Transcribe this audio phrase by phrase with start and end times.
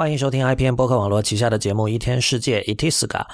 [0.00, 3.26] 欢迎收听 IPN 播客网络旗下的节目《一天世界》Itiska。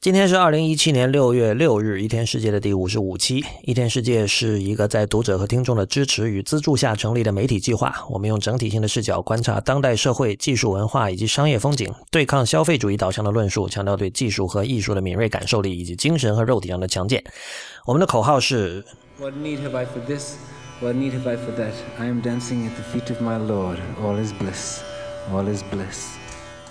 [0.00, 3.42] 今天是二零一七年六月六日，《一天世界》的第五十五期。
[3.64, 7.92] 《一天世界》是一个在读者和听众的支持与资助下成立的媒体计划。
[8.08, 17.24] 我们用整体性的视角观察当代社会、技术文化以及商业风景，对抗消费主义导向的论述，强调对技术和艺术的敏锐感受力以及精神和肉体上的强健。
[17.86, 18.84] 我们的口号是
[19.18, 20.34] ：What need have I for this?
[20.80, 21.72] What need have I for that?
[21.98, 23.78] I am dancing at the feet of my Lord.
[24.00, 24.78] All is bliss.
[25.32, 26.16] All is bliss.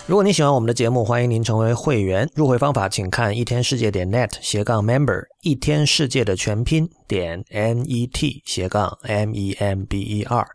[0.06, 2.28] 如果你喜欢我们的节目，欢迎您成为会员。
[2.34, 10.46] 入会方法请看一天世界点 net 斜杠 member，一天世界的全拼点 n e t 斜杠 m e m b e r。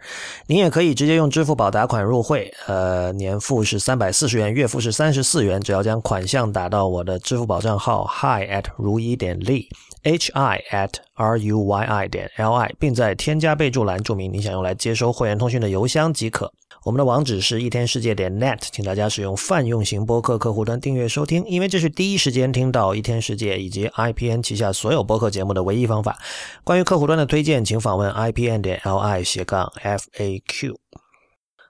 [0.45, 5.59] 您也可以直接用支付宝打款入会，呃，年付是三百四十元，月付是三十四元。
[5.59, 16.53] 只要将款项打到我的支付宝账号 hi at 如一点 li，h i at r u y i 点 l i，并在添加备注栏注明你想用来接收会员通讯的邮箱即可。
[16.85, 26.17] 我们的网址是一天世界点 net，请大家使用泛用型播客客户端订阅收听，因为这是第一时间听到一天世界以及 IPN 旗下所有播客节目的唯一方法。
[26.63, 30.75] 关于客户端的推荐，请访问 IPN 点 li 斜杠 FAQ。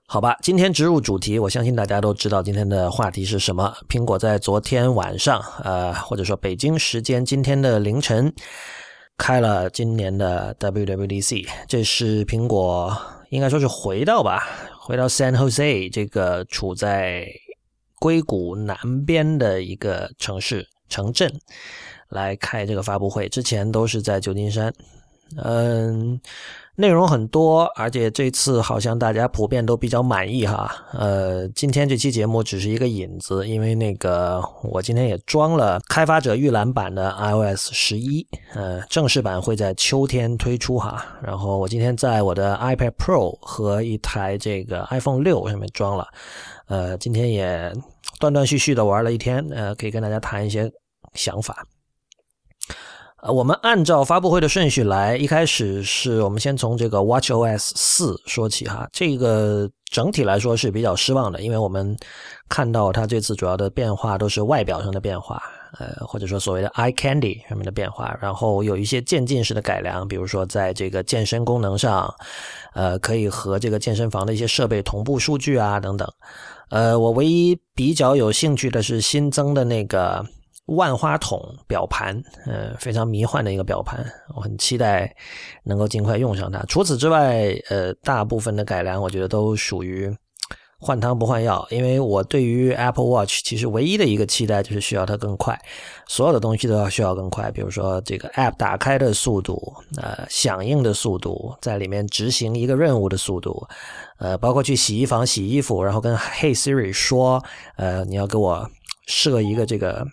[0.06, 3.76] 好吧，今天直入主题，我相信大家都知道今天的话题是什么。
[3.88, 8.32] 苹果在昨天晚上，呃，或者说北京时间今天的凌晨，
[9.18, 12.96] 开了今年的 WWDC，这是苹果
[13.30, 14.48] 应该说是回到吧。
[14.90, 17.32] 回到 San Jose 这个处在
[18.00, 21.32] 硅谷南边的一个城市城镇
[22.08, 24.74] 来开这个发布会，之前都是在旧金山。
[25.38, 26.20] 嗯，
[26.76, 30.74] 内容很多，而且这次好像大家普遍都比较满意哈。
[30.94, 41.06] 呃，今天这期节目只是一个引子，因为那个我今天也装了开发者预览版的 iOS 十一，呃，正式版会在秋天推出哈。
[41.22, 46.08] 然后我今天在我的 iPad Pro 和一台这个 iPhone 六上面装了，
[46.68, 47.74] 呃，今天也
[48.20, 50.72] 断断续续的玩了一天，呃，可以跟大家谈一些
[51.14, 51.66] 想法。
[53.22, 58.88] 呃，我们按照发布会的顺序来，一开始是我们先从这个 Watch OS 四说起哈。
[58.94, 61.98] 这个整体来说是比较失望的，因为我们
[62.48, 65.42] 看到它这次主要的变化都是外表上的变化，
[65.78, 72.14] 呃，或者说所谓的 Eye Candy 上面的变化，然后有一些渐进式的改良，比如说在这个健身功能上，
[72.74, 76.10] 呃，可以和这个健身房的一些设备同步数据啊等等。
[76.70, 80.26] 呃，我唯一比较有兴趣的是新增的那个。
[80.76, 85.14] 万花筒表盘，呃，非常迷幻的一个表盘，我很期待
[85.64, 86.60] 能够尽快用上它。
[86.68, 90.16] 除此之外，呃，大部分的改良我觉得都属于
[90.80, 91.66] 换汤不换药。
[91.72, 95.60] 因为我对于 Apple Watch 其实唯一的一个期待就是需要它更快，
[96.08, 97.50] 所有的东西都要需要更快。
[97.50, 103.68] 比如说这个 App 打开的速度，呃，响应的速度，在里面执行一个任务的速度，
[104.20, 107.44] 呃，包括去洗衣房洗衣服，然后跟 Hey Siri 说，
[107.76, 108.70] 呃，你要给我
[109.08, 110.06] 设一个这个。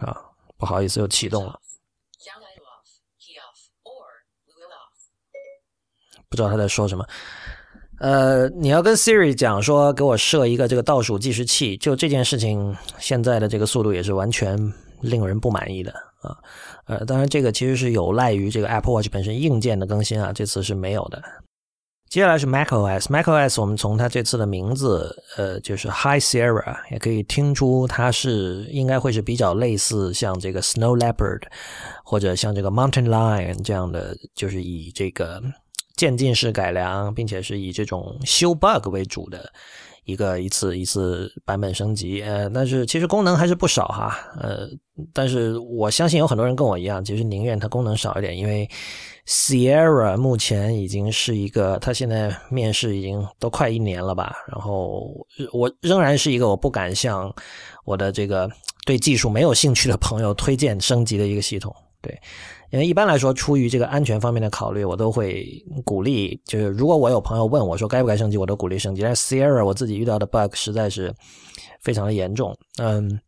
[0.00, 0.16] 啊，
[0.56, 1.58] 不好意思，又启动了。
[6.30, 7.06] 不知道他在说什么。
[8.00, 14.56] 呃，你要跟 Siri 讲说，给我设一个这个倒数计时器，就这件事情，现在的这个速度也是完全
[15.00, 16.36] 令人不满意的啊。
[16.84, 21.20] 呃，当然这个其实是有赖于这个 Apple Watch 本身硬件的更新啊，这次是没有的。
[22.08, 31.42] 接下来是 macOS，macOS 我们从它这次的名字，呃，就是 High Sierra，也可以听出它是应该会是比较类似像这个 Snow Leopard
[32.02, 35.42] 或者像这个 Mountain Lion 这样的，就是以这个
[35.96, 39.52] 渐进式改良，并且是以这种修 bug 为主的
[40.04, 42.22] 一个一次一次版本升级。
[42.22, 44.16] 呃，但是其实功能还是不少哈。
[44.40, 44.66] 呃，
[45.12, 48.66] 但是我相信有很多人跟我一样，其实宁愿它功能少一点，因为。
[49.28, 54.34] Sierra 目前已经是一个，他现在面试已经都快一年了吧。
[54.48, 55.14] 然后
[55.52, 57.30] 我仍然是一个我不敢向
[57.84, 58.50] 我的这个
[58.86, 61.74] 对技术没有兴趣的朋友推荐升级的一个系统。
[62.00, 62.18] 对，
[62.70, 65.46] 因为一般来说，出于这个安全方面的考虑，我都会
[65.84, 66.40] 鼓励。
[66.46, 69.02] 就是如果我有朋友问我说该不该升级，我都鼓励升级。
[69.02, 71.14] 但是 Sierra 我自己遇到的 bug 实在是
[71.82, 72.56] 非常的严重。
[72.80, 73.20] 嗯。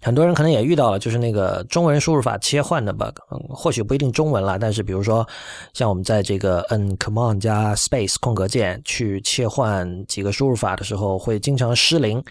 [0.00, 5.26] 很多人可能也遇到了，就是那个中文输入法切换的 bug，嗯，或许不一定中文了，但是比如说，
[5.72, 12.22] 像我们在这个摁 command 加 space 空格键去切换几个输入法的时候，会经常失灵。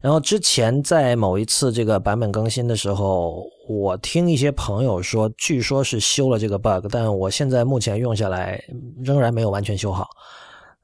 [0.00, 8.58] 然后之前在某一次这个版本更新的时候，我听一些朋友说，据说是修了这个 bug，但我现在目前用下来
[9.04, 10.08] 仍然没有完全修好，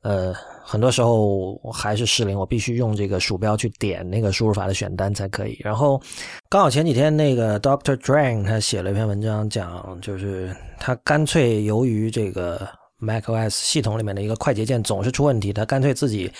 [0.06, 0.34] 呃。
[0.68, 5.56] 很多时候还是失灵，我必须用这个鼠标去点那个输入法的选单才可以。
[5.60, 6.02] 然后
[6.48, 12.68] 刚好前几天那个 Doctor Drang 他写了一篇文章，讲就是他干脆由于这个
[13.00, 16.32] macOS 系统里面的一个快捷键总是出问题，他干脆自己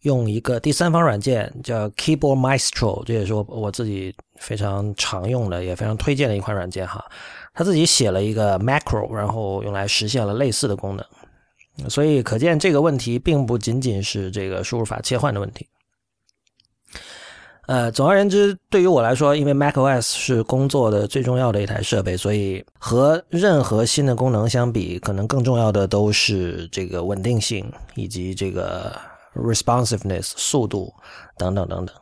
[0.00, 7.04] 用一个第三方软件叫 Keyboard Maestro，这也是我我自己非常常用的，也非常推荐的一款软件哈。
[7.52, 11.04] 他自己写了一个 macro，然后用来实现了类似的功能，
[11.88, 15.68] 所以可见这个问题并不仅仅是这个输入法切换的问题。
[17.66, 28.94] 呃，总而言之，对于我来说，因为 macOS 是工作的最重要的一台设备，所以和任何新的功能相比，可能更重要的都是这个稳定性以及这个
[29.34, 30.92] responsiveness 速度
[31.38, 31.96] 等等等等。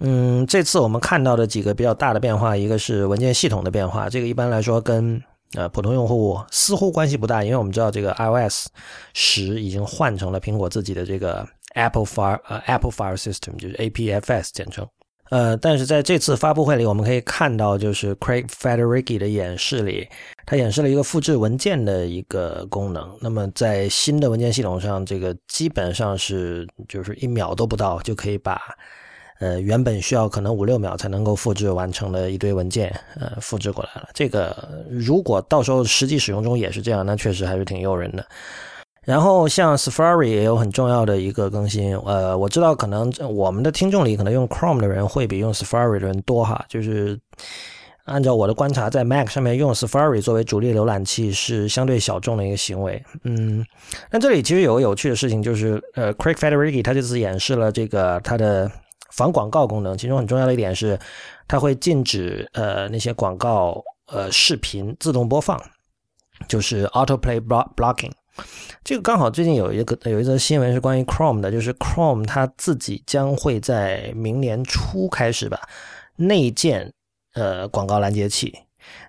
[0.00, 5.22] 嗯，这次我们看到的几个比较大的变化，一个是文件系统的变化，这个一般来说跟
[5.56, 8.68] 呃普通用户似乎关系不大，因为我们知道这个 iOS
[9.14, 11.46] 十已经换成了苹果自己的这个。
[11.74, 14.86] Apple File 呃，Apple File System 就是 APFS 简称。
[15.30, 20.06] 呃，但是在这次发布会里，我们可以看到，就是 Craig Federighi 的演示里，
[20.44, 23.16] 他演示了一个复制文件的一个功能。
[23.22, 28.60] 那么在新的文件系统上，这个基本上是就是一秒都不到就可以把
[29.42, 32.88] 呃原本需要可能五六秒才能够复制完成的一堆文件
[33.20, 34.08] 呃复制过来了。
[34.14, 34.56] 这个
[34.88, 38.24] 如果到时候实际使用中也是这样，那确实还是挺诱人的。
[39.04, 47.18] 然后像 Safari 也有很重要的一个更新，呃，我知道可能我们的听众里可能用 Chrome 的人会比用 Safari 的人多哈，就是
[48.04, 53.66] 按照我的观察，在 Mac 上面用 Safari 作为主力浏览器是相对小众的一个行为，嗯，
[54.08, 58.70] 那这里其实有个有趣的事情，就是呃，Craig Federighi 他这次演示了这个它的
[59.12, 60.98] 防广告功能，其中很重要的一点是，
[61.46, 65.60] 它会禁止呃那些广告呃视频自动播放，
[66.48, 68.10] 就是 Autoplay block blocking。
[68.82, 75.60] 这个刚好最近有一个有一则新闻是关于 Chrome 的，就是 Chrome 它自己将会在明年初开始吧
[76.16, 76.90] 内建
[77.34, 78.58] 呃广告拦截器。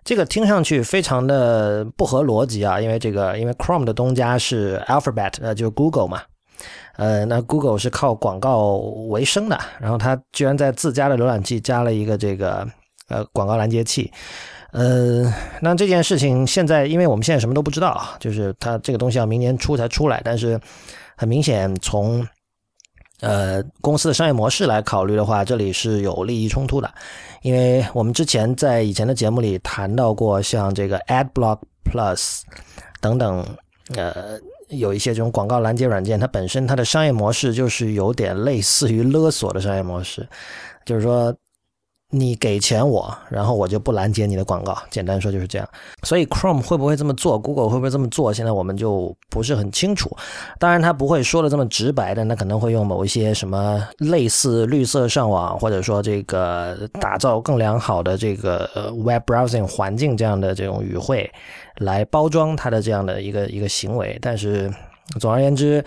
[0.03, 6.21] 这个听上去非常的不合逻辑啊，因为这个因为 Chrome 的东家是 Alphabet，呃就是 Google 嘛，
[6.97, 8.77] 呃那 Google 是靠广告
[9.09, 12.67] 为生的，然后它居然在自家的浏览器加了一个这个
[13.07, 14.11] 呃广告拦截器。
[14.71, 15.31] 呃，
[15.61, 20.19] 那这件事情现在，因为我们现在什么都不知道啊，就是它这个东西要明年初才出来。
[20.25, 20.59] 但是
[21.15, 22.27] 很明显，从
[23.21, 26.91] 呃公司的商业模式来考虑的话，这里是有利益冲突的。
[27.43, 32.41] 因为我们之前在以前的节目里谈到过，像这个 AdBlock Plus
[32.99, 33.45] 等等，
[33.95, 34.39] 呃，
[34.69, 40.27] 有一些这种广告拦截软件，它本身它的商业模式就是有点类似于勒索的商业模式，
[40.85, 41.35] 就是说。
[42.15, 44.77] 你给钱我，然后我就不拦截你的广告。
[44.91, 45.67] 简单说就是这样。
[46.03, 50.15] 所以 Chrome 会不会这么做，Google 会不会这么做，现在我们就不是很清楚。
[50.59, 58.69] 当然，他不会说的这么直白的，那可能会用某一些什么类似绿色上网，或者说这个打造更良好的这个
[59.03, 61.27] Web browsing 环境这样的这种语汇
[61.77, 64.19] 来包装它的这样的一个一个行为。
[64.21, 64.71] 但是
[65.19, 65.83] 总而言之。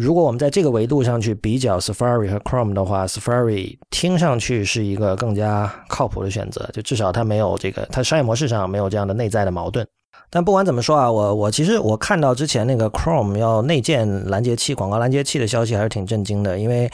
[0.00, 9.86] 如果我们在这个维度上去比较 Safari 和 Chrome 的话，Safari 听上去是一个更加靠谱的选择，就至少它没有这个，它商业模式上没有这样的内在的矛盾。
[10.30, 16.90] 但不管怎么说啊，我我其实我看到之前那个 Chrome 要内建拦截器、广告拦截器的消息还是挺震惊的，因为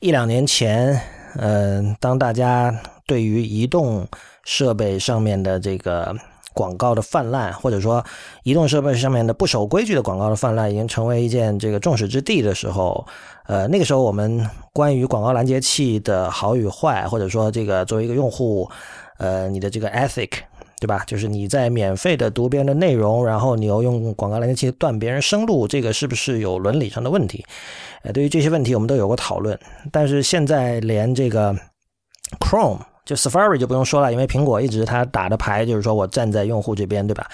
[0.00, 1.00] 一两年前，
[1.38, 2.72] 嗯，当大家
[3.04, 4.06] 对于移动
[4.44, 6.14] 设备上面的这个。
[6.54, 8.02] 广告的泛滥，或者说
[8.44, 13.06] 移动设备上面的不守规矩的广告的泛滥，已经成为一件这个众矢之的的时候，
[13.46, 18.70] 呃，那个时候我们关于广告拦截器的好与坏，或者说这个作为一个用户，
[19.18, 20.30] 呃，你的这个 ethic，
[20.80, 21.02] 对吧？
[21.06, 27.44] 就是你在免费的读别人的内容，然后你又用广告拦截器断别人生路，这个是不是有伦理上的问题？
[28.04, 29.58] 呃，对于这些问题，我们都有过讨论。
[29.90, 31.54] 但是现在连这个
[32.38, 32.78] Chrome。
[33.04, 37.26] 就 Safari 就不用说了，因为苹果一直它打的牌就是说我站在用户这边，对吧？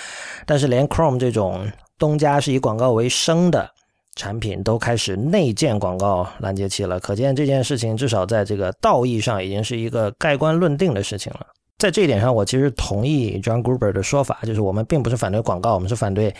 [0.45, 1.67] 但是连 Chrome 这种
[1.99, 3.71] 东家是以广告为生的
[4.17, 11.47] 产品都开始内建广告拦截器了，可见这件事情至少在这个道义上已经是一个盖棺论定的事情了。
[11.79, 16.35] 在这一点上，我其实同意 John Gruber 的说法，就是我们并不是反对广告，我们是反对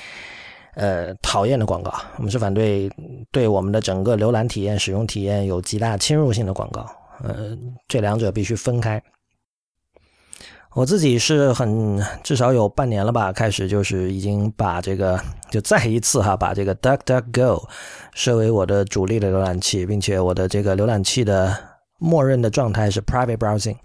[0.75, 2.91] 呃讨厌的广告，我们是反对
[3.31, 6.85] 对我们的整个浏览体验、使用体验有极大侵入性的广告。
[7.23, 7.57] 呃，
[7.87, 9.03] 这两者必须分开。
[10.75, 17.65] 我自己是很至少有半年了吧，开始就是已经把这个就再一次哈，把这个 DuckDuckGo
[18.15, 21.57] 设为我的主力的浏览器，并且我的这个浏览器的
[21.99, 23.77] 默认的状态是 Private Browsing，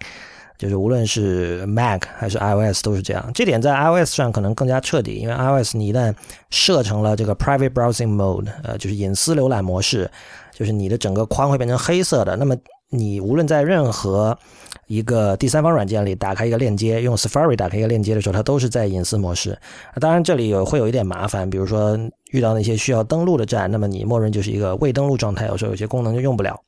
[0.58, 3.32] 就是无论是 Mac 还是 iOS 都是这样。
[3.34, 6.14] 这点在 iOS 上可能更加彻底，因为 iOS 你一旦
[6.50, 10.08] 设成了这个 Private Browsing Mode，呃，就是隐私浏览模式，
[10.52, 12.56] 就是你的整个框会变成黑色的，那么
[12.90, 14.38] 你无论在任何
[14.86, 19.58] 一个第三方软件里打开一个链接，用 Safari 打开一个链接的时候，它都是在隐私模式。
[20.00, 21.98] 当然，这里有会有一点麻烦，比如说
[22.30, 26.60] 遇到那些需要登录的站，那么你默认就是一个未登录状态，有时候有些功能就用不了。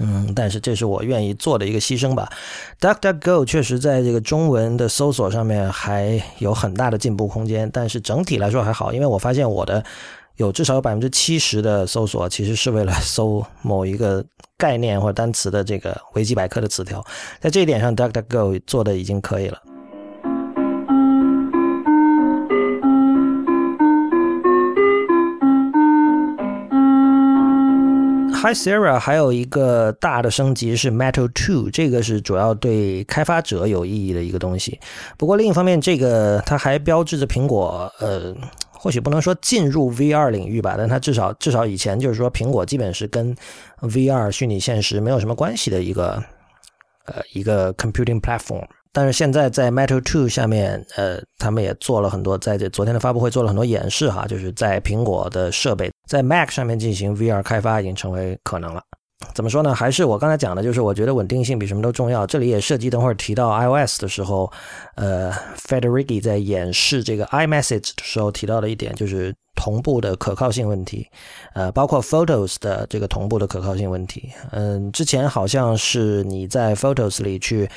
[0.00, 2.30] 嗯，但是这是我愿意做的一个牺牲吧。
[2.78, 9.82] DuckDuckGo 确实在这个中文的搜索上面还有很大的进步空间，但是整体来说还好，因为我发现我的
[10.36, 14.24] 有至少有百分之七十的搜索其实是为了搜某一个
[14.58, 17.02] 概念或者单词的这个维基百科的词条，
[17.40, 19.62] 在这一点上，DuckDuckGo 做的已经可以了。
[28.40, 34.80] Hi Sarah，还有一个大的升级是 Metal Two，这个是主要对开发者有意义的一个东西。
[35.16, 38.34] 不过另一方面，这个它还标志着苹果，呃，
[38.78, 43.34] 或许不能说进入 VR 领域吧，但它至少至少以前就是说苹果基本是跟
[43.82, 46.22] VR 虚拟现实没有什么关系的一个
[47.06, 48.64] 呃一个 computing platform。
[48.90, 58.82] 但是现在在 Metal Two 下面，呃，他们也做了很多，在这昨天的发布会做了很多演示哈，就是在苹果的设备在 Mac 上面进行 VR 开发已经成为可能了。
[59.34, 59.74] 怎么说呢？
[59.74, 62.26] 还是我刚才讲的，就是我觉得稳定性比什么都重要。
[62.26, 64.50] 这里也涉及等会儿提到 iOS 的时候，
[64.94, 71.08] 呃，Federici 在演示这个 iMessage 的时候提到的一点，就是同步的可靠性问题，
[71.54, 74.30] 呃，包括 Photos 的这个同步的可靠性问题。
[74.52, 77.68] 嗯，之前好像是你在 Photos 里去。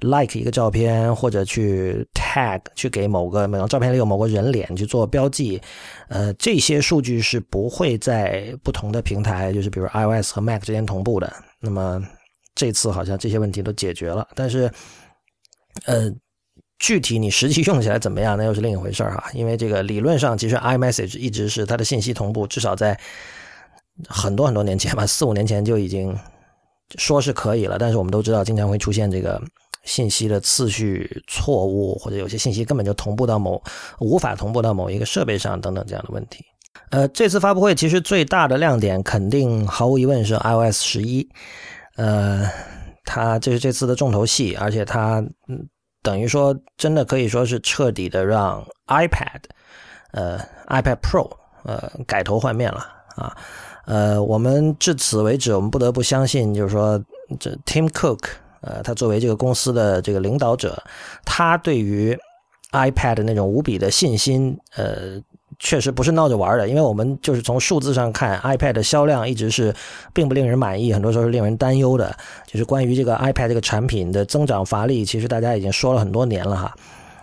[0.00, 5.60] Like 一个照片，或者去 tag 去给某个某张照片里有某个人脸去做标记，
[6.08, 11.32] 呃，这些数据是不会在不同的平台，就是比如 iOS 和 Mac 之间同步的。
[11.60, 12.00] 那么
[12.54, 14.70] 这次好像这些问题都解决了，但是
[15.86, 16.10] 呃，
[16.78, 19.24] 具体你实际用起来怎么样，那又是另一回事儿哈。
[19.32, 22.98] 因为这个理论上，其实 iMessage 一直是它的信息同步，至少在
[24.08, 26.16] 很多很多年前吧，四五年前就已经
[26.96, 29.42] 说是可以了，但是我们都知道，经常会出现这个。
[29.88, 33.60] 信息的次序错误，或者有些信息根本就同步到某
[33.98, 36.44] 无法同步到某一个设备上等等这样的问题。
[36.90, 41.26] 呃，这次发布会其实最大的亮点，肯定毫无疑问是 iOS 十一。
[41.96, 42.46] 呃，
[43.04, 45.24] 它这是这次的重头戏，而且它
[46.02, 49.40] 等于说真的可以说是彻底的让 iPad，
[50.12, 51.30] 呃，iPad Pro，
[51.64, 53.34] 呃，改头换面了啊。
[53.86, 57.02] 呃，我们至此为止，我们不得不相信，就是说
[57.40, 58.20] 这 Tim Cook。
[58.60, 60.82] 呃，他作为这个公司的这个领导者，
[61.24, 62.18] 他对于
[62.72, 65.20] iPad 那种无比的信心，呃，
[65.58, 66.68] 确实不是闹着玩的。
[66.68, 69.74] 因为我们就是从数字上看，iPad 的销量一直是
[70.12, 72.14] 并不令人满意，很多时候是令人担忧的。
[72.46, 76.74] 就是关于这个 iPad 这个产品的增长乏力，其实大家已经说了很多年了哈。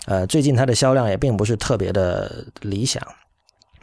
[0.07, 3.01] 呃，最近它的销量也并不是特别的理想。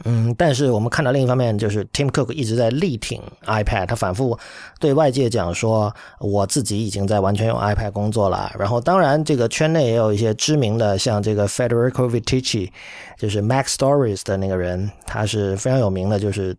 [0.05, 4.37] 嗯，但是我们看到另一方面，就是 Tim Cook 一直在力挺 iPad，他反复
[4.79, 8.51] 对外界讲说，我自己已经在完全用 iPad 工作了。
[8.59, 12.69] 然后，当然这个圈内也有一些知名的，像这个 Federico Vitici，
[13.17, 16.53] 就是 Mac Stories 的那个人，他是非常有名的，就是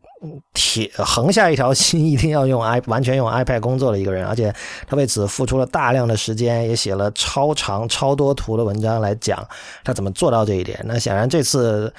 [0.54, 4.26] 铁横下一条心，一定要用 i 完全用 iPad 工作的一个人。
[4.26, 4.50] 而且
[4.86, 9.46] 他为此付出了大量的时间，也写了超长、超多图的文章来讲
[9.84, 10.80] 他怎么做到这一点。
[10.84, 11.92] 那显然这次。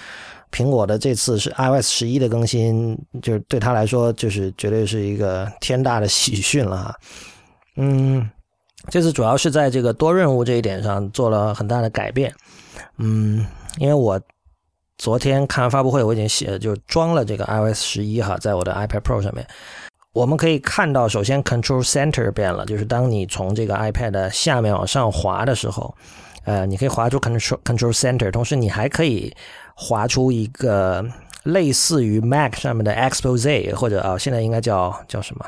[0.52, 6.96] 苹果的这次是 iOS 十一的更新，就是对他来说，就是绝对是一个天大的喜讯了哈。
[7.75, 8.30] 嗯，
[8.90, 12.34] 这次主要是在这个多任务这一点上做了很大的改变。
[12.98, 13.46] 嗯，
[13.80, 14.22] 因为我
[14.98, 19.46] 昨天看完发布会，我已经写就装了这个 iOS 十一哈，在我的 iPad Pro 上面，
[20.14, 25.94] 我们可以看到，首先 Control Center 变了，就是当你从这个 iPad 下面往上滑的时候，
[26.46, 29.36] 呃，你可以滑出 Control Control Center，同时你还可以。
[29.75, 31.05] 划出一个
[31.44, 35.46] 类似于 Mac 上面的 Expose，或者啊，现在应该叫叫什么？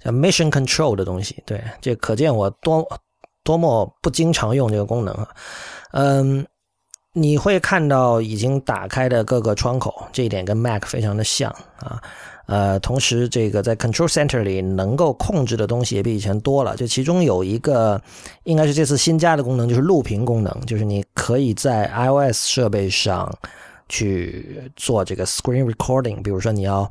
[0.00, 1.42] 叫 Mission Control 的东西。
[1.44, 2.86] 对，这可见我多
[3.42, 5.28] 多么不经常用这个功能啊。
[5.90, 6.46] 嗯，
[7.12, 11.50] 你会看到已经打开的各个窗口，这一点跟 Mac 非常的像
[11.80, 12.00] 啊。
[12.48, 16.74] 呃，同时这个在 Control Center 里能够控制的东西也比以前多了。
[16.76, 18.00] 就其中有一个
[18.44, 23.30] 应该是这次新加的功能，就是录屏功能，就是你可以在 iOS 设备上
[23.90, 26.22] 去做这个 Screen Recording。
[26.22, 26.90] 比如说你要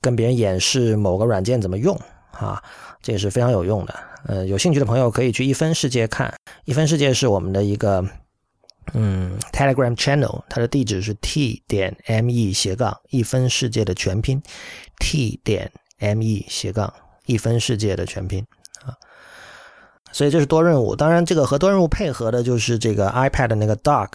[0.00, 1.96] 跟别人演示某个软件怎么用
[2.32, 2.60] 啊，
[3.00, 3.94] 这也是非常有用的。
[4.26, 8.04] 呃，有兴趣的朋友可以去一分世界看，一分世界是我们的一个。
[8.94, 14.42] 嗯，Telegram Channel，它的地址是 t 点 me 斜杠一分世界的全拼
[14.98, 16.92] ，t 点 me 斜杠
[17.26, 18.44] 一分世界的全拼
[18.84, 18.94] 啊。
[20.12, 24.14] 所以这是多任务，当然这个和多任务配合的就是这个 iPad 那个 Dock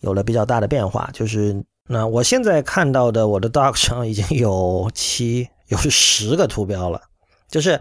[0.00, 7.02] 有了比较大的变化，就是那我现在看到的我的 Dock 上已经有七有十个图标了。
[7.54, 7.80] 就是，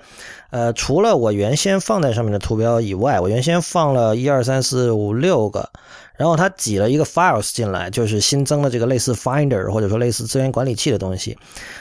[0.51, 5.67] 呃，除了我原先放在上面的图标以外，我原先放了一二三四五六个，
[6.15, 11.35] 然后它挤了一个 files 进来，就是新增了这个类似 Finder 或者说类似资源管理器的东西。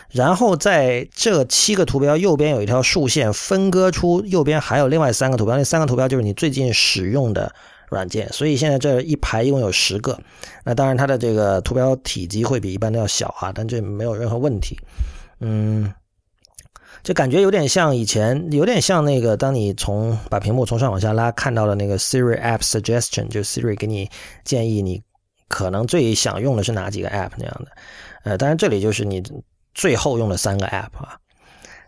[0.09, 7.55] 然后在这七个图标右边有一条竖线，分割出右边还有另外三个图标，那三个图标就是你最近使用的
[7.91, 8.33] 软件。
[8.33, 10.19] 所以现在这一排一共有十个。
[10.65, 14.79] 那当然它的这个图标体积会比一般的要小啊，但这没有任何问题。
[15.41, 15.93] 嗯。
[17.03, 24.09] 就感觉有点像以前，有点像那个，当你从把屏幕从上往下拉，看到了那个 Siri App Suggestion，就 Siri 给你
[24.45, 25.03] 建议你
[25.49, 27.73] 可能最想用的是哪几个 App 那样的。
[28.23, 29.21] 呃，当然这里就是你
[29.75, 31.19] 最后用的三个 App 啊。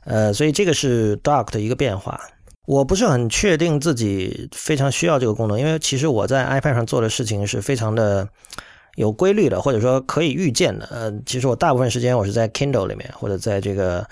[0.05, 2.21] 呃，所以这个是 Dock 的一个变化。
[2.67, 8.29] 我不是很确定自己非常需要这个功能，因为其实我在 iPad 上做的事情是非常的
[8.97, 10.89] 有规律的，或者说可以预见的。
[10.91, 14.05] 呃，其实我大部分时间我是在 Kindle 里面，或者在这个。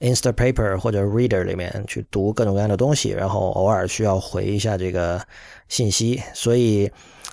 [0.00, 5.20] Instapaper 或者 Reader 里面去读各种各样的东西，然后偶尔需要回一下这个
[5.68, 6.90] 信息，所以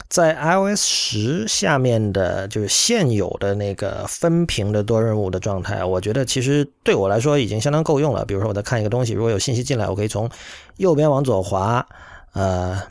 [0.10, 8.26] 在 iOS 十下面的就是现有的那个分屏的多任务的状态，我觉得其实对我来说已经相当够用了。
[8.26, 10.30] 比如说我在看一个东西，如果有信息进来，我可以从
[10.78, 11.86] 右边往左滑，
[12.34, 12.82] 呃，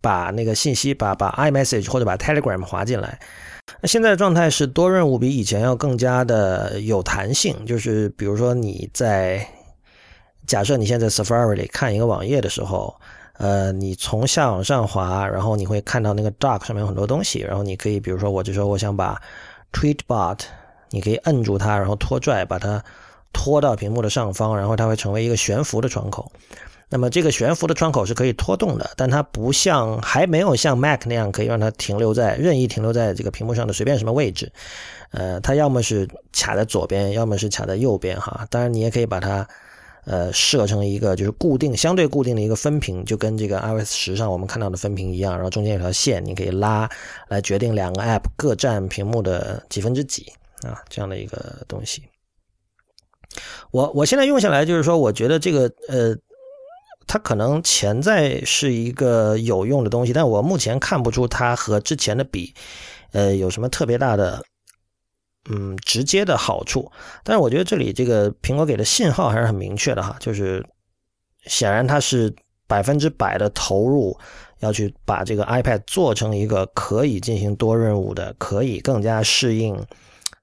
[0.00, 3.18] 把那个信息把把 iMessage 或者把 Telegram 滑进来。
[3.80, 9.46] 那现在的状态是多任务比以前要更加的有弹性，就是比如说你在
[10.46, 12.94] 假设你现在 Safari 里看一个网页的时候，
[13.38, 19.20] 呃，你从下往上滑，然后你会看到那个 Dock 上面有很多东西，然后你可以比如说我就说我想把
[19.72, 20.40] Tweetbot，
[20.90, 22.82] 你可以摁住它，然后拖拽把它
[23.32, 26.30] 拖到屏幕的上方，然后它会成为一个悬浮的窗口。
[26.92, 34.52] 那么这个悬浮的窗口是可以拖动的，但它不像还没有像 Mac 那样可以让它停留在任意停留在这个屏幕上的随便什么位置。
[35.12, 38.44] 呃，它要么是卡在左边，要么是卡在右边哈。
[38.50, 39.48] 当然你也可以把它
[40.04, 46.90] 呃设成一个就是固定相对固定的一个分屏，就跟这个 iOS 十上我们看到的分屏一样，然后中间有条线，你可以拉
[47.28, 50.26] 来决定两个 App 各占屏幕的几分之几
[50.66, 52.02] 啊这样的一个东西。
[53.70, 56.16] 我我现在用下来就是说，我觉得这个呃。
[57.06, 62.54] 它可能潜在是一个有用的东西，但我目前看不出它和之前的比，
[63.12, 64.42] 呃，有什么特别大的，
[65.50, 66.90] 嗯，直接的好处。
[67.24, 70.64] 但是我觉得这里这个苹果给的信号还是很明确的哈，就是
[71.46, 72.32] 显然它是
[72.66, 74.16] 百分之百的投入，
[74.60, 79.76] 要去把这个 iPad 做成一个可以进行多任务的，可以更加适应。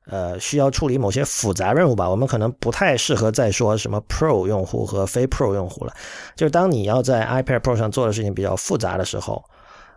[0.10, 2.10] 呃，需要处理某些复杂任务吧？
[2.10, 5.93] 我们可能不太适合再说什么 Pro 用户和非 Pro 用户了。
[6.36, 9.43] 就是当你要在 iPad Pro 上做的事情比较复杂的时候，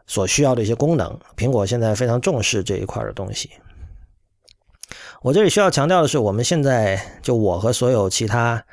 [0.06, 3.50] 所需要的一些功能，苹果现在非常重视这一块的东西。
[5.22, 8.64] 我这里需要强调的是，我们现在就我和所有其他。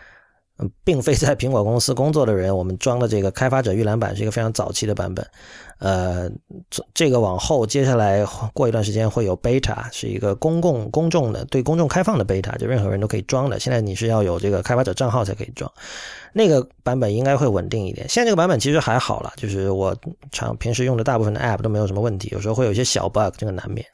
[0.60, 5.24] 嗯，并非在苹果公司工作的人，我们装的这个开发者预览版是一个非常早期的版本。
[5.80, 6.28] 呃，
[6.96, 13.60] 这个往后接下来过一段时间会有 beta，是一个公共公众的对公众开放的 beta，就任何人都可以装的。
[13.60, 15.72] 现在你是要有这个开发者账号才可以装。
[16.34, 18.10] 那个版本应该会稳定一点。
[18.10, 19.96] 现在这个版本其实还好了，就是我
[20.32, 23.86] 常平时用的大部分的 app 都没有什么问题，有时候会有一些小 bug，这个难免。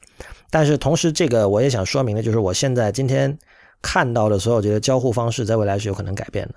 [0.48, 3.36] 但是同时，这个我也想说明的就是，我现在今天。
[3.84, 6.54] 看到的所有这些交互方式，在未来是有可能改变的。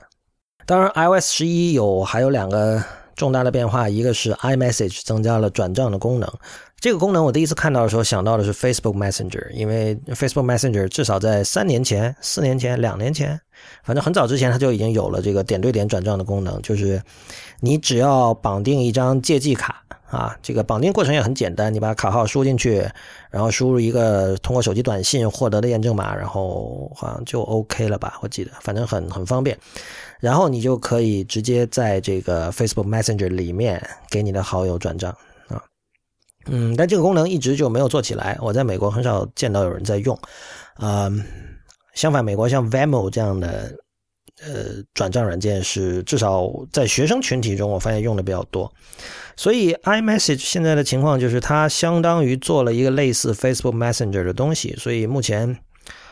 [0.66, 2.82] 当然，iOS 十一有还有两个
[3.18, 6.32] 重大的变化，一个是 iMessage 增加了转账的功能。
[6.80, 13.40] 这个功能我第一次看到的时候，想到的是 Facebook Messenger，因为 Facebook Messenger 至少在三年前、四年前、两年前，
[13.84, 17.02] 反正很早之前，它就已经有了这个点对点转账的功能，就是
[17.60, 19.84] 你只要绑定一张借记卡。
[20.10, 22.90] 啊，这个绑定过程也很简单，你把卡号输进去，
[23.30, 28.18] 然后输入一个通过手机短信获得的验证码，然后好像就 OK 了吧？
[28.22, 29.58] 我记得，反正很很方便。
[30.20, 35.12] 然后你就可以直接在这个 Facebook Messenger 里面给你的好友转账
[35.50, 35.62] 啊。
[36.46, 40.18] 嗯，但这个功能一直就没有做起来，我在美国很少见到有人在用。
[40.80, 41.22] 嗯，
[41.94, 43.78] 相反，美国像 Venmo 这样的
[44.42, 48.72] 呃转账软件是至少在学生群体中，我发现用的比较多。
[49.36, 55.58] 所以，iMessage 现在的情况就是，它相当于做了一个类似 Facebook Messenger 的东西，所以目前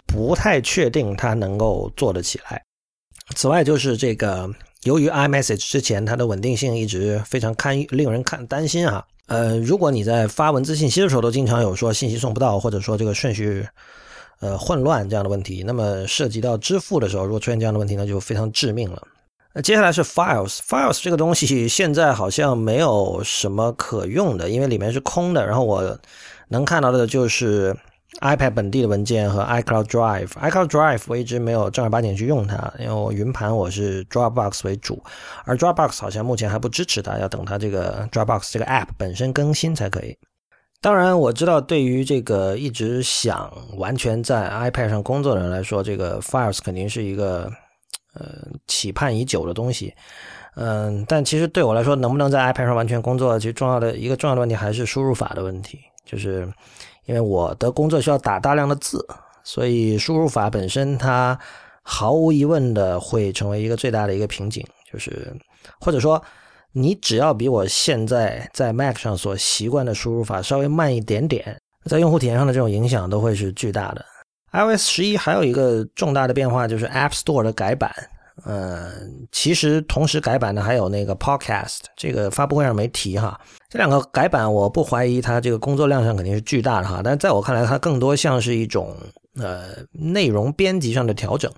[0.05, 2.61] 不太确定它能够做得起来。
[3.35, 4.47] 此外，就是这个，
[4.83, 9.03] 由于 iMessage 之前它的稳定性一直非常堪令人看担心啊。
[9.25, 13.67] 呃，如果你在发文字信息的时候都经常有说信息送不到，或者说这个顺序
[14.39, 19.01] 呃混乱这样的问题，那么涉及到支付的时候，如果出现这样的问题，那就非常致命了。
[19.53, 25.47] 那接下来是 Files，Files 这个东西现在好像没有什么可用的，因为里面是空的。
[25.47, 25.97] 然后我
[26.49, 27.73] 能看到的就是
[28.19, 30.27] iPad 本地的文件和 iCloud Drive。
[30.27, 35.01] iCloud Drive 我一直没有正儿八经去用它，因为我云盘我是 Dropbox 为主，
[35.45, 40.17] 而 Dropbox 好像目前还不支持它，要等它这个 Dropbox 这个 App 本身更新才可以。
[40.85, 47.51] 当然，我知道对于这个一直想完全在 iPad 上工作的人来说，这个 Files 肯定是一个
[48.13, 49.91] 呃期盼已久的东西。
[50.55, 55.79] 嗯，但其实对我来说，能不能在 iPad 上完全工作，其实重要的一个重要的问题还是输入法的问题。
[56.05, 56.47] 就是
[57.05, 59.03] 因为我的工作需要打大量的字，
[59.43, 61.35] 所以输入法本身它
[61.81, 64.63] 毫无疑问的会成为一个最大的一个瓶颈。
[64.93, 65.35] 就是
[65.79, 66.23] 或者说。
[66.77, 74.05] 你只要比我现在在 Mac 上所习惯的输入法稍微慢一点点，在用户体验上的这种影响都会是巨大的。
[74.51, 77.89] iOS 十一还有一个重大的变化就是 App Store 的改版，
[78.45, 83.39] 嗯，其实同时改版的还有那个 Podcast，这个发布会上没提哈。
[83.69, 88.93] 这两个改版，我不怀疑它这个工作量上肯定是巨大的哈，但在我看来，它更多像是一种。
[89.37, 91.51] 呃，内容编辑上的调整，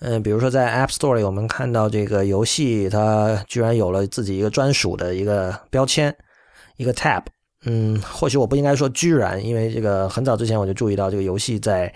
[0.00, 6.14] 嗯，比如说在 App Store 里，我们看到这个游戏它居然有了自己一个专属的一个标签，
[6.76, 7.22] 一个 Tab，
[7.64, 11.90] 嗯，或许我不应该说居然，因为这个很早之前我就注意到这个游戏在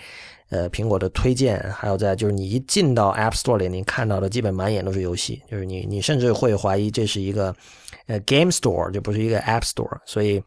[0.48, 7.54] 呃苹果的推荐，还有在就是你一进到 App Store 里，你看到的基本满眼都是游戏，就是你你甚至会怀疑这是一个
[8.06, 10.42] 呃 Game Store，就不是一个 App Store，所以。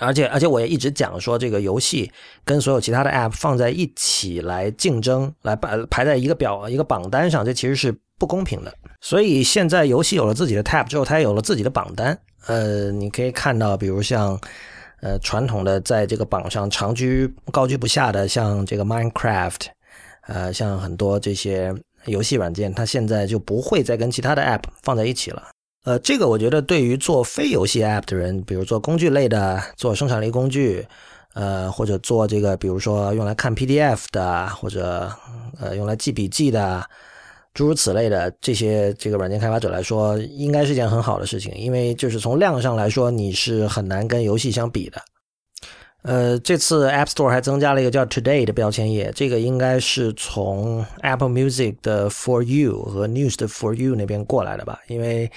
[0.00, 2.10] 而且而且我也一直讲说，这个游戏
[2.44, 8.74] 跟所有其他的 App 放在一起来竞争，来排排在一个表一个榜单上，这其实是不公平的。
[9.00, 12.18] 所以现在游戏有了自己的 Tab 之后，它也有了自己的榜单。
[12.46, 14.38] 呃，你可以看到，比如像
[15.00, 19.66] 呃传统的在这个榜上长居高居不下的，像这个 Minecraft，
[20.26, 21.72] 呃，像很多这些
[22.06, 25.53] 游戏软件，它现在就不会再跟其他的 App 放在一起了。
[25.84, 30.86] 呃，这个我觉得对于做非游戏 App 的人，比如做工具类的，做生产力工具，
[31.34, 35.12] 呃，或者做这个，比如说用来看 PDF 的，或者
[35.60, 36.82] 呃用来记笔记的，
[37.52, 44.98] 诸如此类的这些这个软件开发者来说，应该是一件很好的事情，因为就是从量上来说，你是很难跟游戏相比的。
[46.04, 53.94] 呃，这次 App Store 还增加了一个叫 Today 的标签页，这个应该是从 Apple Music 的 For You 和 News 的 For You
[53.94, 54.78] 那边过来的吧？
[54.88, 55.30] 因为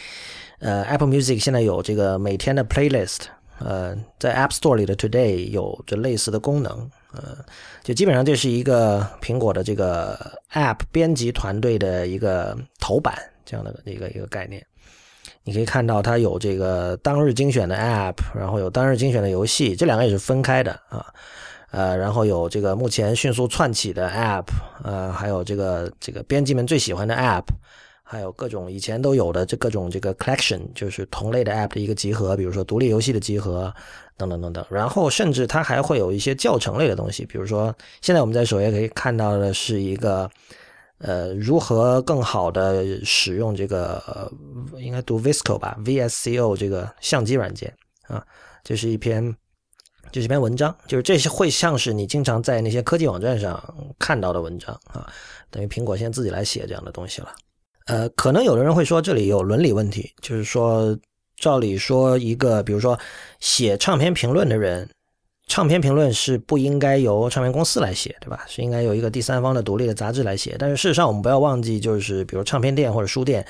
[0.60, 3.20] 呃，Apple Music 现在有这个每天的 Playlist，
[3.60, 7.38] 呃，在 App Store 里的 Today 有着类似的功能，呃，
[7.82, 10.20] 就基本上这是一个苹果的这个
[10.52, 14.62] App 编辑团队的一个头版这样的一个一个概念。
[15.48, 21.06] 你可以看到它有这个当日精选的 App，然后有当日精选的游戏，这两个也是分开的啊。
[21.72, 24.44] 呃，然后有这个目前迅速窜起的 App，
[24.84, 27.46] 呃，还有这个这个编辑们最喜欢的 App，
[28.04, 33.74] 还有各种以前都有的这各种这个 collection，就是同类的 App 的一个集合，比如说独立游戏的集合
[34.18, 34.66] 等等等等。
[34.70, 40.30] 然后甚至它还会有一些教程类的东西，比如说现在我们在首页可以看到的是一个。
[41.00, 44.32] 呃，如何更好的使用这个
[44.80, 47.72] 应该读 Visco 吧，VSCO 这个相机软件
[48.08, 48.26] 啊，
[48.64, 49.36] 这是一篇，
[50.12, 55.08] 这是一篇文章，就是这些会像是你经常在那些科技网站上看到的文章啊，
[55.52, 57.36] 等于苹果现在自己来写这样的东西了。
[57.86, 60.98] 呃，可能有的人会说这里有伦理问题，就是说，
[61.36, 63.00] 照理说一个比如说
[63.40, 64.90] 写唱片评论的人。
[65.48, 68.46] 唱片评论是不应该由唱片公司来写，对吧？
[68.48, 70.56] 是应该由一个第三方的独立的杂志来写。
[70.60, 73.46] 但是事实上，我们不要忘记，就是比如唱片店或者书店，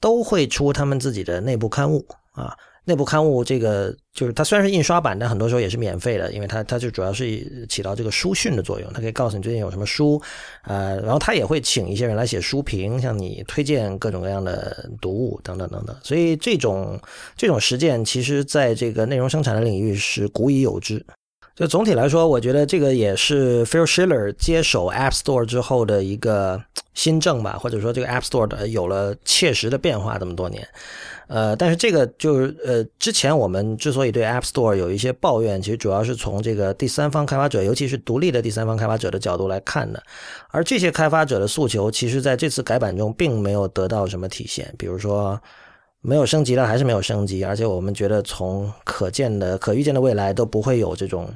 [0.00, 2.56] 都会出他们自己的内部刊物啊。
[2.84, 8.92] 内部刊物这个就是它虽然是印刷版，但很多时候也是免费的，因为它它就主要是起到这个书讯的作用。
[8.92, 10.20] 它可以告诉你最近有什么书，
[10.64, 15.96] 呃，然后它也会请一些人来写书评，向你推荐各种各样的读物等等等等。
[16.02, 16.98] 所以这种
[17.36, 21.04] 这种实践，其实在这个内容生产的领域是古已有之。
[21.62, 26.60] 就总体来说，我觉得这个也是 Phil Schiller 接手 App Store 之后的一个
[26.92, 30.66] 新政吧，或者说这个 App Store 的有了切实的变化这么多年。
[31.28, 40.02] 呃，但是这个就是呃，之前我们之所以对 App Store 有一些抱怨，其实主要是从这个第三方开发者，尤其是独立的第三方开发者的角度来看的。
[40.48, 45.40] 而这些开发者的诉求，其实在这次改版中并没有得到什么体现，比如说。
[46.04, 51.32] 没有升级了，还是没有升级，而且我们觉得从可见的、可预见的未来都不会有这种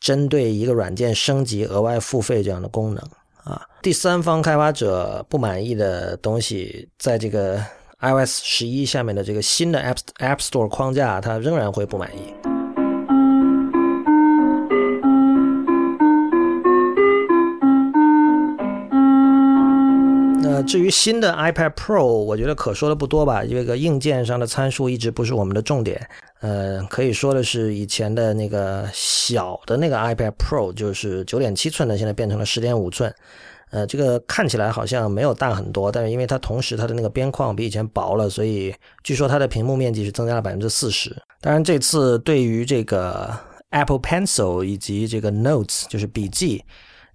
[0.00, 3.04] 针对一个软件升级额外付费这样的功能
[3.44, 3.62] 啊。
[3.82, 7.60] 第三方开发者不满意的东西，在这个
[8.00, 12.34] iOS 十一下面的这个新的 App App Store 框架，它仍然会不满意。
[20.66, 23.44] 至于新的 iPad Pro，我觉得可说的不多吧。
[23.44, 26.08] 这个硬件上的参数一直不是我们的重点。
[26.40, 33.12] 呃，可以说的是以前的那个小的那个 iPad Pro，就是九点七寸的，现在变成了十点五寸。
[33.70, 38.72] 呃，这个看起来好像没有大很多，但是因为它同时它的那个边框比以前薄了，所以
[39.02, 41.10] 据说它的屏幕面积是增加了百分之四十。
[41.40, 43.34] 当然，这次对于这个
[43.70, 46.62] Apple Pencil 以及这个 Notes，就是笔记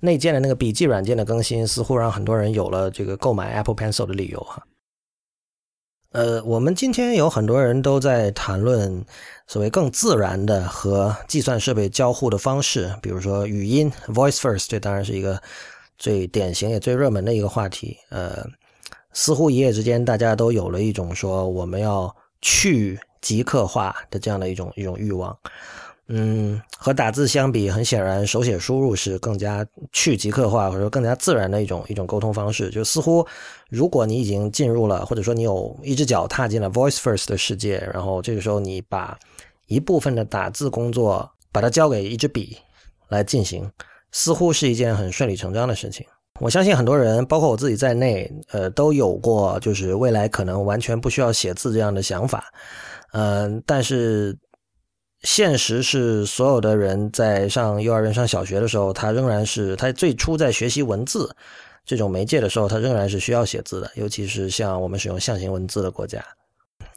[0.01, 4.62] 内建的那个笔记软件的更新，似乎让很多人有了这个购买 Apple Pencil 的理由哈。
[6.12, 9.04] 呃，我们今天有很多人都在谈论
[9.47, 15.41] 所谓更自然的和计算设备交互的方式，比如说语音 Voice First，这当然是一个。
[15.97, 18.43] 最典型也最热门的一个话题，呃，
[19.13, 25.38] 似乎一夜之间大家都有了一种说我们要去极客化的这样的一种一种欲望。
[26.13, 32.69] 嗯，和打字相比，很显然手写输入是更加去极客化或者说更加自然的一种一种沟通方式。
[32.69, 33.26] 就似乎
[33.69, 39.17] 如果你已经进入了，或者说你有一只脚踏进了 Voice First 的世界，然后这个时候你把
[39.67, 42.58] 一部分的打字工作把它交给一支笔
[43.08, 43.71] 来进行。
[44.12, 46.06] 似乎是一件很顺理成章的事情。
[46.41, 52.43] 我相信很多人，包括我自己在内，呃，都有过就是未来可能完全不需要写字这样的想法。
[53.13, 54.38] 嗯，但是
[55.23, 61.36] 现实是，所有的人在上幼儿园、上小学的时候，他仍然是他最初在学习文字
[61.86, 66.23] 这种媒介的时候，他仍然是需要写字的，尤其是像我们使用象形文字的国家。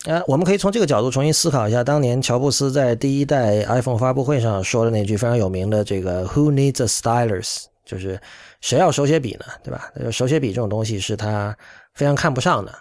[0.07, 8.21] 呃，我们可以从这个角度重新思考一下，当年乔布斯在第一代 iPhone 发布会上说的那句非常有名的“这个 Who needs a stylus”，就是
[8.61, 9.45] 谁要手写笔呢？
[9.63, 9.91] 对吧？
[10.11, 11.57] 手写笔这种东西是他
[11.95, 12.73] 非常看不上的。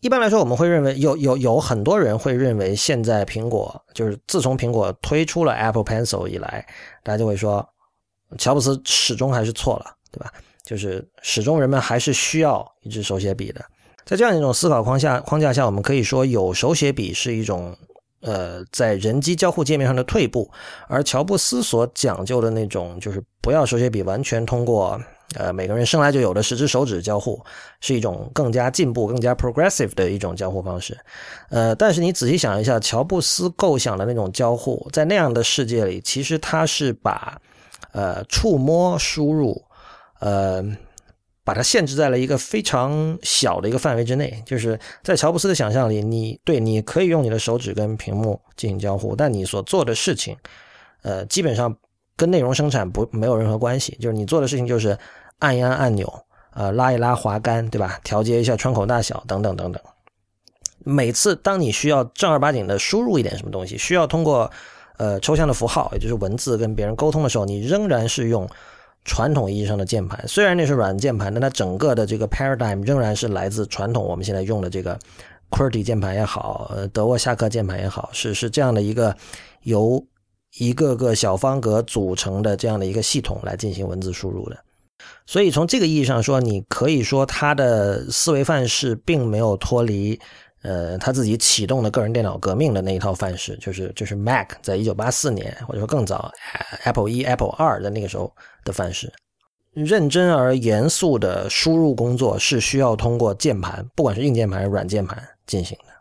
[0.00, 6.64] 一般来说，我们会认为有有有很多人会认为，现在苹果就是自从苹果推出了 Apple Pencil 以来，
[7.02, 7.66] 大家就会说，
[8.38, 10.32] 乔布斯始终还是错了，对吧？
[10.64, 13.64] 就是始终人们还是需要一支手写笔的。
[14.04, 17.76] 在这样一种思考框架框架下，我们可以说有手写笔是一种，
[18.20, 20.50] 呃，在人机交互界面上的退步，
[20.88, 25.00] 而乔布斯所讲究的那种，就是不要手写笔，完全通过
[25.34, 27.42] 呃每个人生来就有的十只手指交互，
[27.80, 30.96] 是一种更加进步、更加 progressive 的一种交互方式。
[31.50, 37.40] 呃，但是你仔细想一下，乔布斯构想的那种交互，在那样的世界里，其实他是把
[37.92, 39.64] 呃触摸输入，
[40.20, 40.64] 呃。
[41.46, 50.36] 把它限制在了一个非常小的一个范围之内，就是在乔布斯的想象里，你对你可以用你的手指跟屏幕进行交互，但你所做的事情，
[51.02, 51.72] 呃，基本上
[52.16, 53.96] 跟内容生产不没有任何关系。
[54.00, 54.96] 就是你做的事情就是
[55.38, 56.12] 按一按按钮，
[56.54, 57.98] 呃，拉一拉滑杆，对吧？
[58.02, 59.82] 调节一下窗口大小，等等等等。
[60.78, 64.50] 每次当你需要正儿八经的输入一点什么东西，需要通过
[64.96, 68.48] 呃抽象的符号，也就是文字跟别人沟通的时候，你仍然是用。
[69.08, 74.04] 传统意义上的键盘，虽然那是软键盘，但它整个的这个 paradigm 仍然是来自传统。
[74.04, 74.98] 我们现在用的这个
[75.52, 79.14] QWERTY 键盘也好，德沃夏克键盘也好，是是这样的一个
[79.62, 80.04] 由
[80.58, 84.58] 一个个小方格组成的这样的一个系统来进行文字输入的。
[85.26, 90.18] 所以从这个意义上说，你可以说它的思维范式并没有脱离。
[90.62, 96.28] 呃，他自己启动的个人电脑革命的那一套范式，就是就是 Mac 在一九八四年或者说更早
[96.82, 99.12] ，Apple 一、Apple 二的那个时候的范式。
[99.72, 105.92] 认真而严肃的输入工作是需要通过键盘，不管是硬键盘还是软键盘进行的。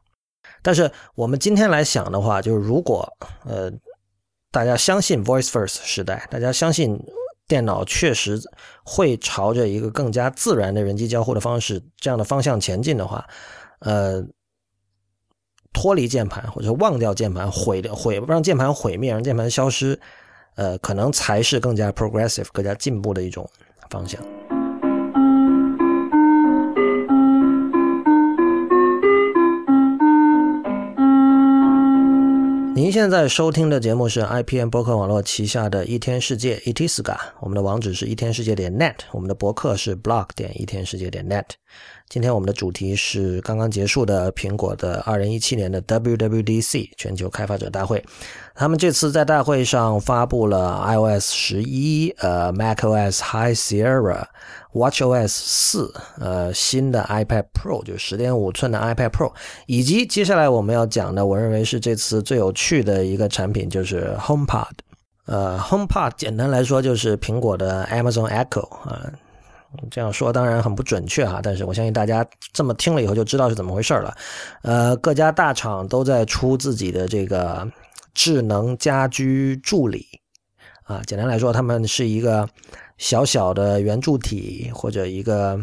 [0.64, 3.08] 但是我们今天来想的话，就是如果
[3.46, 3.72] 呃
[4.56, 6.98] 大家相信 Voice First 时代，大家相信
[7.46, 8.40] 电脑确实
[8.86, 13.28] 会朝着一个更加自然的人机交互的方式这样的方向前进的话，
[13.80, 14.26] 呃。
[15.74, 20.00] 脱离键盘，或者忘掉键盘，毁掉毁让键盘毁灭，让键盘消失，
[20.56, 23.46] 呃，可能才是更加 progressive、更加进步的一种
[23.90, 24.22] 方向。
[32.76, 41.46] 您现在收听的节目是 IPN 博客网络旗下的一天世界 Itiska，我们的网址是一天世界点 net，我们的博客是 blog 点一天世界点 net。
[42.08, 48.02] 今天我们的主题是刚刚结束的苹果的二零一七年的 WWDC 全球开发者大会。
[48.54, 54.24] 他们这次在大会上发布了 iOS 十一、呃 macOS High Sierra、
[54.74, 59.34] watchOS 四、呃新的 iPad Pro 就十点五寸的 iPad Pro，
[59.66, 64.68] 以及接下来我们要讲的，我认为是这次最有趣的一个产品，就是 HomePod。
[65.26, 69.12] 呃，HomePod 简单来说就是苹果的 Amazon Echo 啊。
[69.92, 74.16] 这样说当然很不准确哈，但是我相信大家这么听了以后就知道是怎么回事了。
[74.62, 77.68] 呃，各家大厂都在出自己的这个
[78.14, 80.06] 智能家居助理
[80.84, 82.48] 啊，简单来说，他们是一个
[82.98, 85.60] 小小的圆柱体或者一个，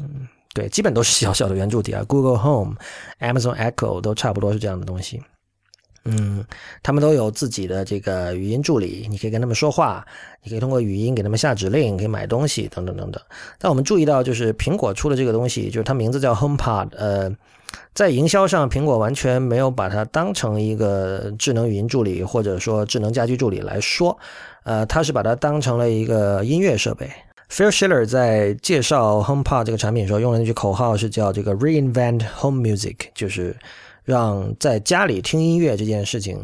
[0.00, 2.04] 嗯，对，基本都是小小的圆柱体啊。
[2.06, 2.76] Google Home、
[3.20, 5.22] Amazon Echo 都差不多是这样的东西。
[6.04, 6.44] 嗯，
[6.82, 10.04] 他们都有自己的这个语音助理，你可以跟他们说话，
[10.42, 13.22] 你可以通过语音给他们下指令，可以买东西等等等等。
[13.56, 17.30] 但我们注意到，就是苹果出的这个东西，就是它名字叫 HomePod，呃，
[17.94, 24.18] 在营销上，苹果完全没有把它当成一个智能语音助理或者说智能家居助理来说，
[24.64, 27.08] 呃，它是把它当成了一个音乐设备。
[27.48, 33.54] Phil Schiller 在介绍 HomePod 这个产品的时候用的那句口号是叫这个 “Reinvent Home Music”，就是。
[34.04, 36.38] 让在家里听音乐这件事情，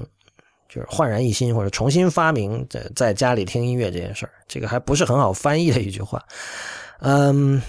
[0.68, 6.24] 就是焕然一新，或者重新发明在在家里听音乐这件事儿，这个还不是很好翻译的一句话。
[7.00, 7.60] 嗯，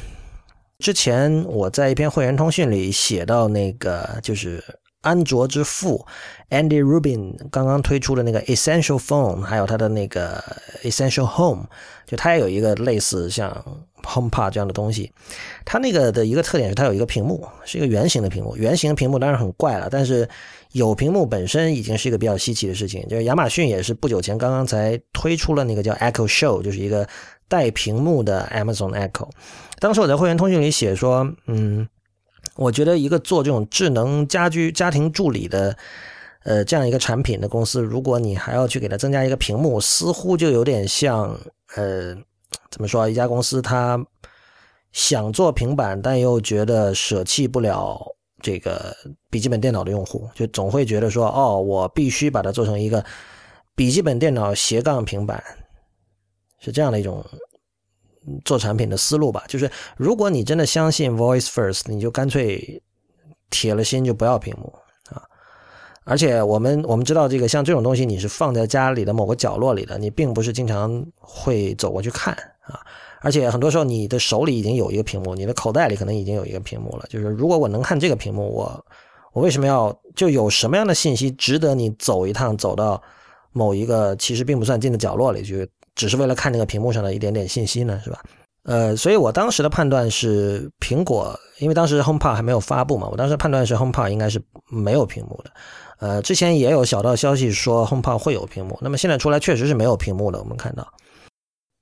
[0.80, 4.63] 之前我在一篇会员通讯里写到那个，就是
[5.02, 6.06] 安卓之父
[6.49, 10.43] Andy Rubin 刚刚推出的那个 Essential Phone，还有他的那个
[10.84, 11.65] Essential Home，
[12.06, 13.65] 就它也有一个类似像。
[14.03, 15.12] HomePod 这样的东西，
[15.65, 18.55] 它那个的一个特点是它有一个屏幕，是一个圆形的屏幕。
[18.55, 20.27] 圆形屏幕当然很怪了，但是
[20.71, 23.07] 有屏幕本身已经是一个比较稀奇的事情。
[23.07, 27.07] 就是亚马逊也是不久前刚刚才推出了那个叫 Echo Show，就是一个
[27.47, 29.29] 带屏幕的 Amazon Echo。
[29.79, 31.88] 当时我在会员通讯里写说，嗯，
[32.55, 35.77] 我觉得一个做这种智能家居家庭助理的，
[36.43, 41.39] 呃，这样一个产品的公司，如果你还要去给它增加一个屏幕，似乎就有点像，
[41.75, 42.17] 呃。
[42.71, 43.07] 怎么说？
[43.09, 44.03] 一家公司它
[44.91, 47.99] 想做平板，但又觉得舍弃不了
[48.41, 48.95] 这个
[49.29, 53.03] 笔记本电脑的用户，就总会觉得说：“哦，我必须把它做成一个
[53.75, 55.43] 笔记本电脑斜杠平板。”
[56.59, 57.25] 是这样的一种
[58.43, 59.43] 做产品的思路吧？
[59.47, 62.83] 就是如果你真的相信 Voice First，你就干脆
[63.49, 64.73] 铁了心就不要屏幕！
[66.09, 72.33] 而且我们我们知道，这个像这种东西，你是放在家里的某个角落里的，你并不是经常会走过去看。
[72.61, 72.81] 啊，
[73.21, 77.05] 而且很多时候你的手里已经有一个屏幕，你的口袋里可能已经有一个屏幕了。
[77.09, 78.85] 就是如果我能看这个屏幕，我
[79.33, 82.99] 我为什么要就有什么样的信息值得你走一趟走到
[83.51, 88.01] 某一个其实并不算近的角落里去，只是为了看那个屏幕上的一点点信息呢？
[88.03, 88.19] 是吧？
[88.63, 95.51] 呃，所以我当时的判断是，苹果因为当时 HomePod 还没有发布嘛，我当时判断是 HomePod 应该是没有屏幕的。
[95.99, 100.88] 呃，之前也有小道消息说 HomePod 会有屏幕，那么现在出来确实是没有屏幕的，我们看到。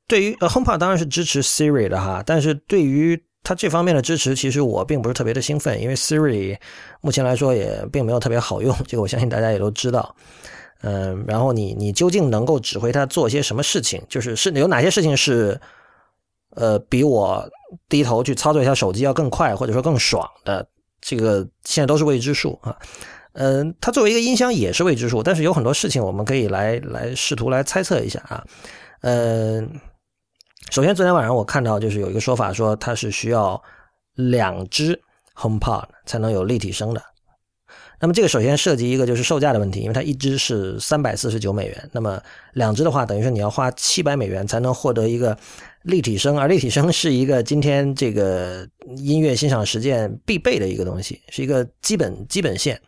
[0.07, 6.57] 对于呃，HomePod 当然是支持 Siri 的哈，但是对于它这方面的支持，其实我并不是特别的兴奋，因为 Siri
[7.01, 10.15] 目前来说也并没有特别好用，这个我相信大家也都知道。
[10.81, 14.01] 嗯，然后你你究竟能够指挥它做些什么事情？
[14.07, 15.59] 就是是有哪些事情是
[16.55, 17.47] 呃比我
[17.89, 20.67] 低头去操作一下手机要更快，或者说更爽的？
[20.99, 22.75] 这个现在都是未知数啊。
[23.37, 28.43] 嗯，它作为一个音箱也是未知数，但是有很多事情我们可以来来试图来猜测一下啊。
[29.01, 29.79] 嗯。
[30.69, 33.61] 首先，昨天晚上我看到就是有一个说法说它是需要
[34.15, 35.01] 两只
[35.33, 37.01] HomePod 才能有立体声的。
[38.01, 42.21] 那么这个首先涉及一个就是售价的问题，因为它一只是三百四十九美元，那么
[42.51, 45.37] 两只的话等于说你要花七百美元才能获得一个
[45.83, 52.81] 立体声，而立体声是一个今天这个音乐欣赏实践必备的一个东西，是一个基本基本线。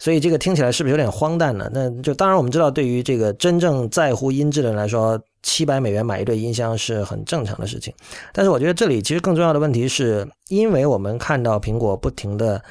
[0.00, 1.70] 所以这个听起来是不是有点荒诞呢？
[1.74, 7.92] 那就当然我们知道，对于这个真正在乎音质的人来说，七百美元买一对音箱是很正常的事情。
[8.32, 12.62] 但是我觉得这里其实更重要的问题是，因为我们看到苹果不停的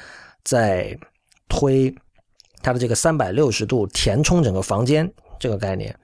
[0.42, 0.98] 在
[1.48, 1.94] 推
[2.62, 5.94] 它的这个三百六十度填充整个房间这个概念，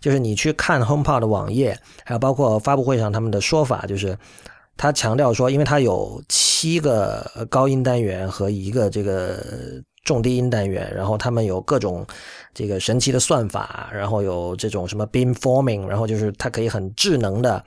[0.00, 4.18] 就是你去看 HomePod 的网页，还有包括发布会上他们的说法，就是
[4.76, 9.80] 他强调说，因为它有七个高音单元和一个这个。
[10.04, 12.04] 重低音单元，然后他们有各种
[12.52, 17.64] 这个神奇的算法，然后有这种什么 beamforming，然后就是它可以很智能的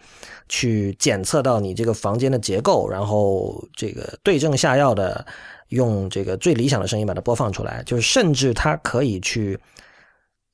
[0.50, 5.26] 去检测到你这个房间的结构，然后这个对症下药的
[5.70, 9.58] 用这个最理想的声音把它播放出来，就是甚至它可以去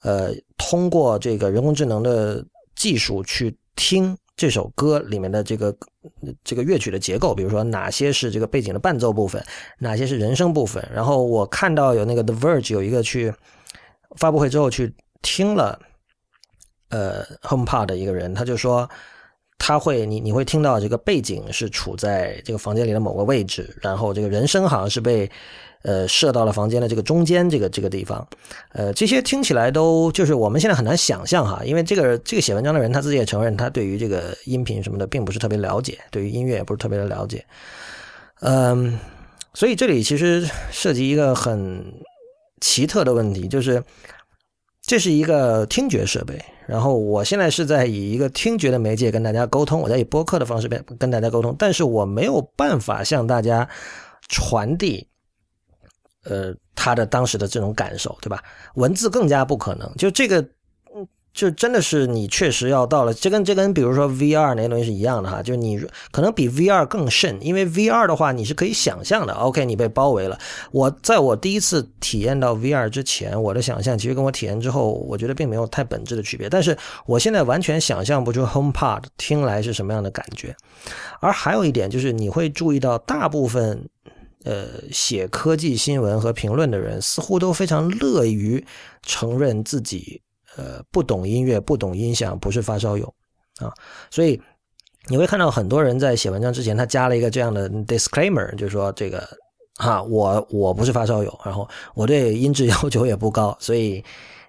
[0.03, 4.15] 呃通过这个人工智能的技术去听。
[4.41, 5.71] 这首歌里面的这个
[6.43, 9.45] 这个乐曲的结构，比如说哪些是这个背景的伴奏部分，
[9.77, 10.84] 哪些是人声部分。
[10.91, 13.32] 然后我看到有那个 The Verge 有一个去
[14.17, 15.80] 发布会之后去听了
[16.89, 18.89] 呃 HomePod 的一个人，他就说
[19.63, 25.30] 他会你你会听到这个背景是处在这个房间里的某个位置，然后这个人声好像是被。
[25.84, 28.28] 呃，射到了房间的这个中间这个这个地方，
[28.71, 37.43] 呃，这些听起来都就是我们现在很难想象哈，因为这个这个写文章的人他自己也承认，他对于这个音频什么的并不是特别了解，对于音乐也不是特别的了解，
[38.41, 38.99] 嗯，
[39.55, 41.84] 所以这里其实涉及一个很
[42.59, 43.84] 奇特的问题，就是
[44.91, 46.37] 这是一个听觉设备，
[46.67, 53.65] 然后我现在是在以一个听觉的媒介跟大家沟通，我在以播客的方式跟跟大家沟通，但是我没有办法向大家
[54.27, 55.07] 传递。
[56.25, 58.43] 呃他的当时的这种感受，对吧？
[58.75, 60.45] 文字更加不可能，就这个。
[61.34, 69.34] 就真的是你确实要到了，这跟这跟比如说 VR 那些东西是一样的哈，就你可能比 VR 更甚，因为 VR 的话你是可以想象的。
[69.34, 70.38] OK，你被包围了。
[70.71, 76.49] 我在我第一次体验到 VR 之前，我的想象其实跟我体验之后，我觉得并没有太本质的区别。
[76.49, 80.53] 但是我现在完全想象不出 HomePod 听来是什么样的感觉。
[81.21, 83.88] 而还有一点就是，你会注意到大部分
[84.43, 88.65] 呃写科技新闻和评论的人，似乎都非常乐于
[89.01, 90.21] 承认自己。
[90.58, 93.06] 呃，不懂音乐，不懂音响，不是发烧友
[93.60, 93.72] 啊，
[94.10, 94.39] 所以
[95.08, 99.28] 你会看到很多人在写文章之前，他加了一个这样的 disclaimer，就是说这个
[99.78, 104.04] 哈，我我不是发烧友，然后我对音质要求也不高，所以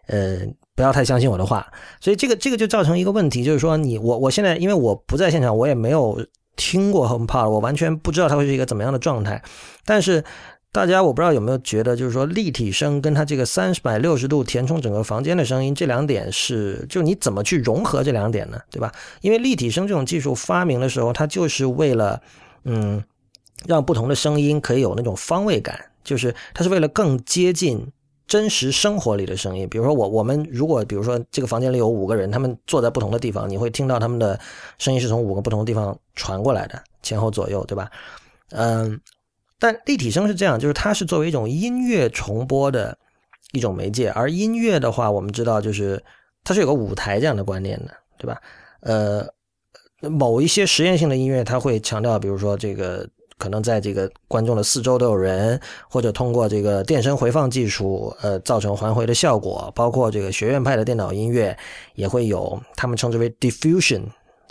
[0.07, 0.41] 呃，
[0.75, 1.67] 不要太相信我的话。
[2.01, 6.19] 所以这个这个就造成一个问题，就是说你我我现在因为我不在现场，我也没有
[6.57, 9.43] 听过 HomePod，我完全不知道它会是一个怎么样的状态，
[9.85, 10.25] 但是。
[10.73, 18.59] 大家我不知道有没有觉得，就是说立体声跟它这个三百六十度填充整个房间的声音，这两点是就你怎么去融合这两点呢？
[18.71, 18.91] 对吧？
[19.21, 22.19] 因为立体声这种技术发明的时候，它就是为了
[22.65, 23.05] 嗯，
[23.67, 27.87] 让不同的声音可以有那种方位感，就是它是为了更接近
[28.27, 29.69] 真实生活里的声音。
[29.69, 34.41] 比如说我我们如果比如说这个房间里有五个人，他们坐在不同的地方，你会听到他们的
[34.79, 37.91] 声音是从五个不同的地方传过来的，前后左右，对吧？
[38.53, 38.99] 嗯。
[39.63, 42.99] 但立体声是这样，就是它是作为一种音乐重播的
[43.53, 46.03] 一种媒介，而音乐的话，我们知道就是
[46.43, 48.41] 它是有个舞台这样的观念的，对吧？
[48.81, 49.25] 呃，
[50.11, 53.09] 某一些实验性的音乐，它会强调，比如说这个
[53.39, 59.71] 可能在这个观众的四周都有人，或者通过这个电声回放技术，呃，造成环回的效果。
[59.77, 61.57] 包括这个学院派的电脑音乐
[61.95, 64.03] 也会有，他们称之为 diffusion。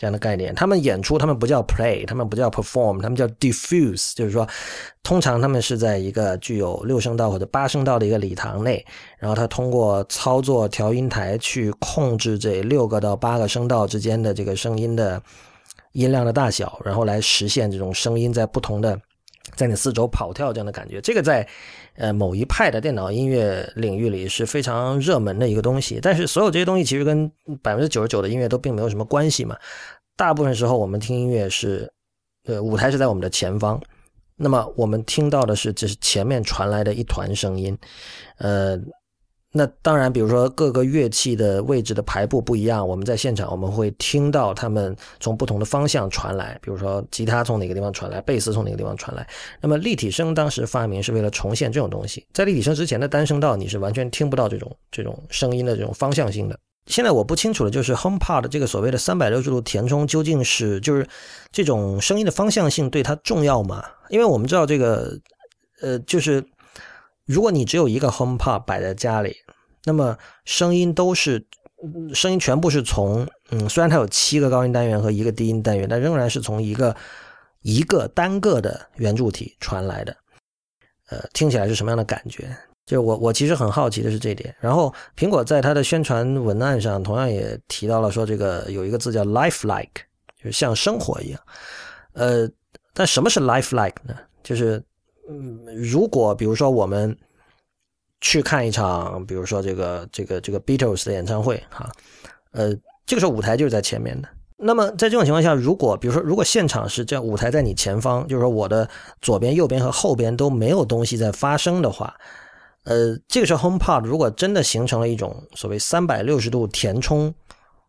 [0.02, 4.47] 这样的概念，他们演出，他们不叫 play，他们不叫 perform，他们叫 diffuse，就是说，
[5.04, 8.84] 通常他们是在一个具有六声道或者八声道的一个礼堂内，
[9.20, 15.22] 然后他通过操作调音台去控制这六个到八个声道之间的这个声音的
[15.91, 18.99] 音量的大小，然后来实现这种声音在不同的。
[19.56, 21.45] 在你四周跑跳这样的感觉，这个在
[21.95, 25.99] 呃某一派的电脑音乐领域里是非常热门的一个东西。
[26.01, 27.31] 但是所有这些东西其实跟
[27.61, 29.57] 百分之九十九的音乐都并没有什么关系嘛。
[30.15, 31.91] 大部分时候我们听音乐是，
[32.45, 33.81] 呃，舞台是在我们的前方，
[34.35, 37.77] 那么我们听到的是就是前面传来的一团声音，
[38.37, 38.79] 呃。
[39.54, 49.28] 那当然，比如说各个乐器的位置的排布不一样，我们在现场我们会听到他们从不同的方向传来，比如说吉他从哪个地方传来，贝斯从哪个地方传来。
[49.60, 56.58] 那么立体声当时发明是为了重现这种东西，在立体声之前的单声道你是完全听不到这种这种声音的这种方向性的。
[56.86, 61.06] 现在我不清楚的就是 HomePod 这个所谓的三百六十度填充究竟是就是
[61.52, 63.84] 这种声音的方向性对它重要吗？
[64.08, 65.20] 因为我们知道这个
[65.82, 66.41] 呃就是。
[67.32, 69.36] 如果你只有一个 HomePod 摆在家里，
[69.86, 71.45] 那么声音都是
[72.13, 76.95] 声音全部是从嗯，虽然它有七个高音单元和一个低音单元，但仍然是从一个
[77.61, 80.15] 一个单个的圆柱体传来的。
[81.09, 82.55] 呃，听起来是什么样的感觉？
[82.86, 84.53] 就我我其实很好奇的是这点。
[84.59, 89.88] 然后苹果在它的宣传文案上同样也提到了说，这个有一个字叫 lifelike，
[90.38, 91.39] 就是像生活一样。
[92.13, 92.49] 呃，
[92.93, 94.15] 但什么是 lifelike 呢？
[94.43, 94.84] 就是
[95.32, 97.17] 嗯，如果比如说我们
[98.19, 101.89] 去看一场，比如说这个这个这个 Beatles 的演唱会，哈，
[102.51, 102.75] 呃，
[103.05, 104.27] 这个时候舞台就是在前面的。
[104.57, 108.88] 那么在这种情况下，如果比如说如果现场是这样，舞台在你前方，就是说我的
[109.21, 112.13] 左边、右边和后边都没有东西在发生的话，
[112.84, 117.34] 呃，这个时候 HomePod 如果真的形成了一种所谓三百六十度填充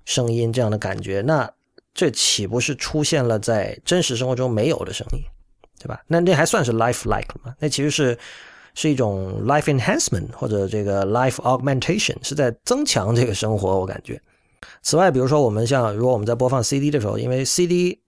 [0.07, 1.53] 声音这样的感觉，那
[1.93, 5.19] 这岂不是出现了在真实生活中没有的声音？
[5.83, 6.01] 对吧？
[6.07, 7.55] 那那还算是 life like 吗？
[7.59, 8.17] 那其实是
[8.75, 13.81] 是一种 life enhancement 或者这个 life augmentation，是在增强这个生活。
[13.81, 14.21] 我感觉。
[14.83, 17.99] 此外，比如说我们像如果我们在播放 CD 的时候，因为 CD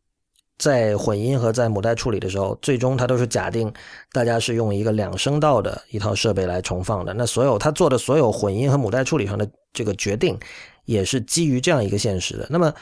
[0.56, 3.72] 在混音和在母带处理的时候，最终它都是假定
[4.12, 7.12] 大家是用一个两声道的一套设备来重放的。
[7.12, 10.38] 那所有他做的所有混音和母带处理上的这个决定，
[10.84, 12.46] 也是基于这样一个现实的。
[12.48, 12.72] 那么，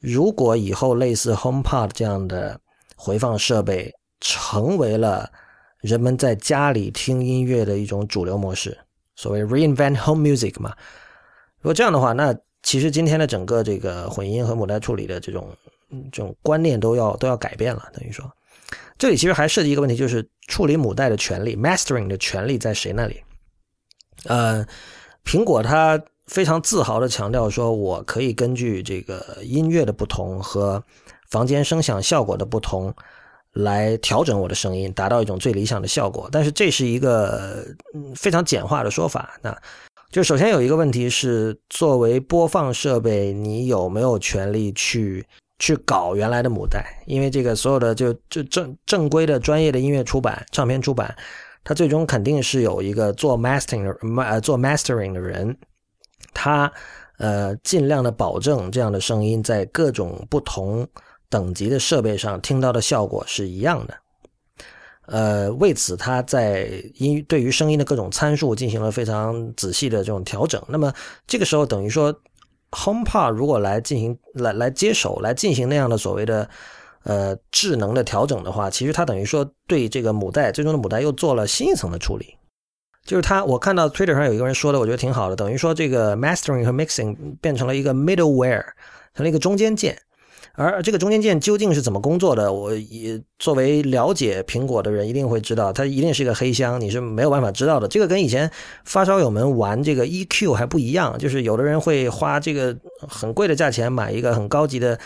[0.00, 2.58] 如果以后类似 HomePod 这样的
[2.96, 5.30] 回放设备，成为了
[5.80, 8.76] 人们在家里听音乐的一种主流模式，
[9.16, 10.74] 所谓 reinvent home music 嘛。
[11.60, 15.48] 如果这样的话，那其实今天的整个这个混音和母带处理的这种
[16.12, 17.88] 这种观念都要都要改变了。
[17.94, 18.30] 等于说，
[18.98, 23.22] 这里其实还涉及一个问题，就是处理母带的权利，mastering 的权利在谁那里？
[24.24, 24.66] 呃，
[25.24, 30.82] 苹果它非常自豪的强调说，我可以根据这个音乐的不同和
[31.30, 32.94] 房间声响效果的不同。
[33.54, 36.28] 来调整我的声音，达到一种最理想的效果。
[36.30, 37.66] 但是这是一个
[38.14, 39.38] 非常简化的说法。
[39.42, 39.56] 那
[40.10, 45.26] 就首先有一个问题是，作为播放设备，你有没有权利去
[45.58, 46.84] 去搞原来的母带？
[47.06, 51.14] 因为这个所有的就就正正规的专业的音乐出版、唱片出版，
[51.64, 55.56] 它最终肯定是有一个做 mastering 呃做 mastering 的人，
[56.32, 56.72] 他
[57.18, 60.86] 呃尽量的保证这样的声音在各种不同。
[61.30, 63.94] 等级的设备上听到的效果是一样的，
[65.06, 70.60] 呃，为此他在音对于声音的各种参数进行了非常仔细的这种调整。
[70.68, 70.92] 那么
[71.26, 72.12] 这个时候等于说
[72.72, 76.50] ，HomePod 如果来进行来来接手来进行那样的所谓的
[77.04, 82.36] 呃智能的调整的话，其实它等于说对这个母带最终的母带又做了新一层的处理。
[83.06, 88.64] 就是他，我看到 Twitter 上有一个人说的，我觉得挺好的，等于说这个 Mastering 和 Mixing 变成了一个 Middleware，
[89.14, 90.00] 成了一个中间件。
[90.62, 92.52] 而这个中间件究竟是怎么工作的？
[92.52, 97.88] 我也作为了解苹果的人，一定会知道，它一定是一个黑箱，你是没有办法知道的。
[97.88, 98.50] 这个跟以前
[98.84, 102.76] 发烧友们玩这个 EQ 还不一样，就是有的人会花这个
[103.08, 104.98] 很贵的价钱买一个很高级的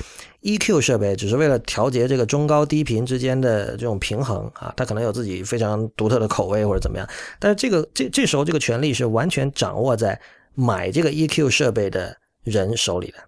[0.43, 7.09] EQ 设备，只是为了调节这个中高低频之间的这种平衡啊，他可能有自己非常独特的口味或者怎么样。
[7.39, 10.21] 但是这个这这时候这个权利是完全掌握在
[10.57, 13.19] 买这个 EQ 设备的人手里的。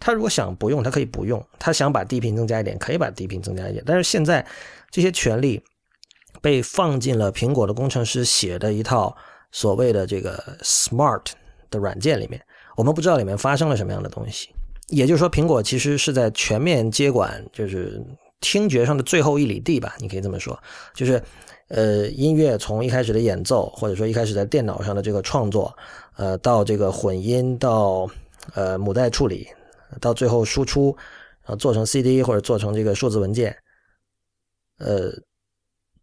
[0.00, 3.82] 他如果想不用，他可以不用；他想把低频增加一点，可以把低频增加一点。
[3.86, 4.44] 但是现在
[4.90, 5.60] 这些权利
[6.40, 9.16] 被放进了苹果的工程师写的一套
[9.50, 11.24] 所谓的这个 Smart
[11.70, 12.40] 的软件里面，
[12.76, 14.48] 我们不知道里面发生了什么样的东西。
[14.88, 18.02] 也就是说，苹果其实是在全面接管，就是
[18.40, 20.58] 听觉上的最后一里地吧，你可以这么说。
[20.94, 21.22] 就是
[21.68, 25.76] 呃，音乐从一开始的演奏，或者说一开始在电脑上的这个创作，
[26.16, 28.08] 呃，到这个混音，到
[28.54, 29.46] 呃母带处理。
[30.00, 30.96] 到最后输出，
[31.42, 33.56] 然后做成 CD 或者做成这个数字文件，
[34.78, 35.10] 呃，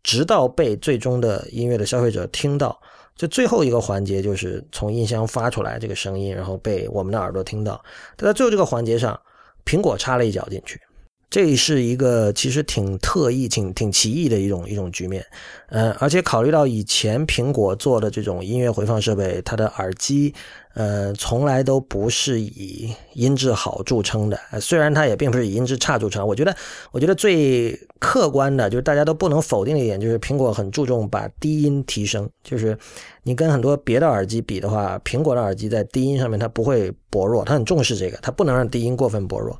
[0.03, 2.79] 直到被最终的音乐的消费者听到，
[3.15, 7.83] 这最后一个环节就是从音箱发出来这个声音，然后被我们的耳朵听到。
[8.15, 9.19] 但在最后这个环节上，
[9.65, 10.79] 苹果插了一脚进去。
[11.27, 15.25] 这是一个其实挺特异、挺挺奇异的一种一种局面，
[15.67, 20.33] 呃，而且考虑到以前苹果做的这种音乐回放设备，它的耳机，
[20.75, 26.27] 呃，从来都不是以音质好著称的，虽然它也并不是以音质差著称。
[26.27, 26.55] 我觉得，
[26.91, 32.29] 我觉得最客观的就是大家都不能否定的一点，就是苹果很注重把低音提升。
[32.43, 32.77] 就是
[33.23, 39.59] 你跟很多别的耳机比的话，苹果的耳机在低音上面它不会薄弱，它很重视这个，它不能让低音过分薄弱。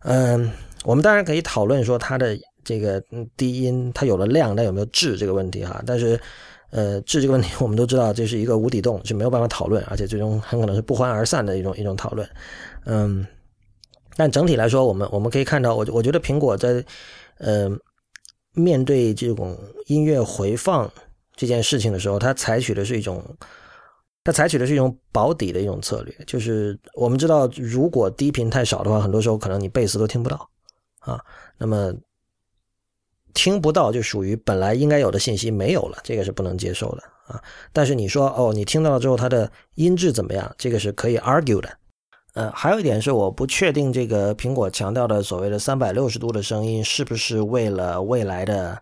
[0.00, 0.50] 嗯。
[0.84, 3.02] 我们当然可以讨论说它的这个
[3.36, 5.82] 低音它有了量，但有没有质这个问题哈？
[5.84, 6.18] 但是，
[6.70, 12.28] 呃，质这个问题我们都知道这是一个无底洞，是没有办法讨论，而且最终很可能是不欢而散的一种一种讨论。
[12.84, 13.26] 嗯，
[14.16, 16.84] 但整体来说，我们我们可以看到，我我觉得苹果在
[17.38, 17.70] 呃
[18.52, 20.90] 面对这种音乐回放
[21.36, 23.24] 这件事情的时候，它采取的是一种
[24.24, 30.48] 它采取的是一种保底的一种策略，就是我们知道，如果低频太少的话，很多时候可能你贝斯都听不到。
[31.00, 31.18] 啊，
[31.56, 31.94] 那么
[33.34, 37.40] 听不到就属于本来应该有的信息没有了，这个是不能接受的啊。
[37.72, 40.54] 但是你说哦，你听到了之后它的音质怎么样？
[40.58, 41.68] 这个是可以 argue 的。
[42.34, 48.80] 呃，还有一点是我不确定这个苹果强调的所谓的三百六十度的声音是不是为了未来的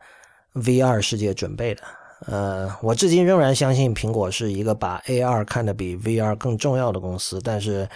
[0.54, 1.82] VR 世界准备的。
[2.26, 7.88] 呃，我至今仍然相信苹果是一个把 AR 看得比 VR 更重要的公司，但是。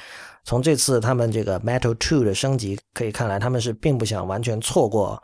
[0.42, 5.22] 从这次他们这个 Metal Two 的升级可以看来，他们是并不想完全错过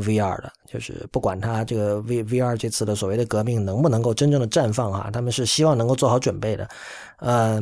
[0.00, 6.68] VR 的，就是不管它这个 V VR 这次的所谓的革命能不能够真正的绽放哈，他们是希望能够做好准备的。
[7.18, 7.60] 呃，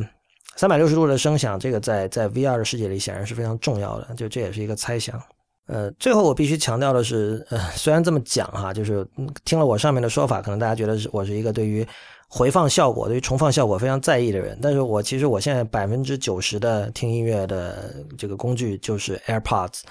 [0.55, 5.21] 三百六十度的声响，这个在在 VR 的世界里显然是非常重要的，就这也是一个猜想。
[5.67, 9.07] 呃，最后我必须强调的是，呃，虽然这么讲哈，就是
[9.43, 11.87] 听了我上面的说法，可能大家觉得是我是一个对于。
[12.27, 19.81] 回放效果对于重放效果非常在意的人，但是我其实我现在百分之九十的听音乐的这个工具就是 AirPods，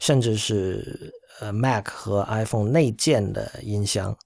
[0.00, 4.16] 甚至是呃 Mac 和 iPhone 内建的音箱，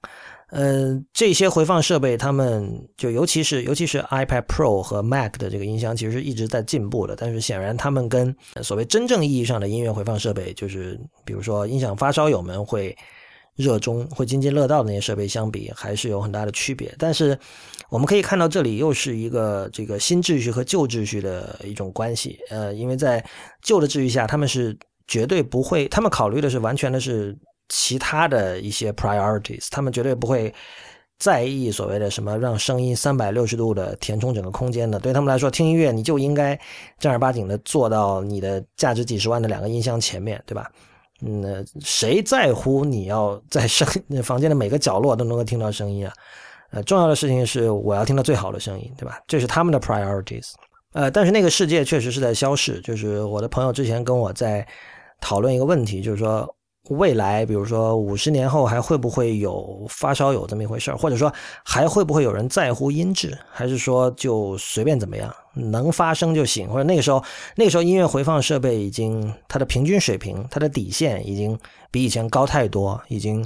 [0.50, 7.16] 呃这些回放设备，他们就尤其是尤其是 iPad Pro 和 Mac 的这个音箱，其实是一直在进步的。
[7.16, 12.96] 但是显然他们跟所谓真正意义上的音乐回放设备，就是比如说音响发烧友们会。
[13.57, 16.94] 热衷会津津乐道的那些设备相比，还是有很大的区别。
[16.98, 17.38] 但是，
[17.88, 22.38] 我们可以看到，这里又是一个这个新秩序和旧秩序的一种关系。
[22.50, 23.24] 呃，因为在
[23.62, 27.36] 旧的秩序下，他们是绝对不会，他们考虑的是完全的是
[27.68, 30.52] 其他的一些 priorities，他们绝对不会
[31.18, 34.98] 在意所谓的什么让声音三百六十度的填充整个空间的。
[34.98, 36.59] 对他们来说，听音乐你就应该
[36.98, 40.70] 正儿八经的做到你的价值几十万的两个音箱前面对吧？
[41.22, 43.88] 嗯，谁在乎你要在声
[44.22, 46.12] 房间的每个角落都能够听到声音啊？
[46.72, 49.18] 呃，重要的事情是我要听到最好的声音，对吧？
[49.26, 50.52] 这是他们的 priorities。
[50.92, 52.80] 呃，但是那个世界确实是在消逝。
[52.82, 54.66] 就是我的朋友之前跟我在
[55.20, 56.52] 讨论一个问题，就是说。
[56.90, 61.32] 未来，比如说五十年后还会不会有发烧友这么一回事儿，或者说
[61.64, 66.68] 还会不会有人在乎音质，还是说就随便怎么样，能发声就行？
[66.68, 67.20] 或者那个时候，
[67.56, 71.58] 那个时候音乐回放设备已经它的平均水平，它的底线已经
[71.90, 73.44] 比以前高太多，已经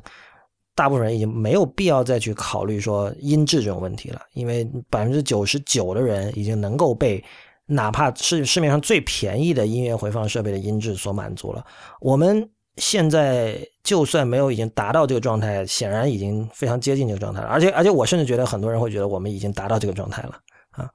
[0.74, 7.24] 大部分人已经没有必要再去考虑说音质这种问题了，因为百分之九十九的人已经能够被
[7.70, 11.64] 哪怕是市面上最便宜的音乐回放设备的音质所满足了。
[12.00, 12.50] 我们。
[12.76, 17.48] 现在就算没有已经达到这个状态，显然已经非常接近这个状态了。
[17.48, 20.40] 而且，而且我甚至觉得很多人会觉得我们已经达到这个状态了
[20.70, 20.88] 啊。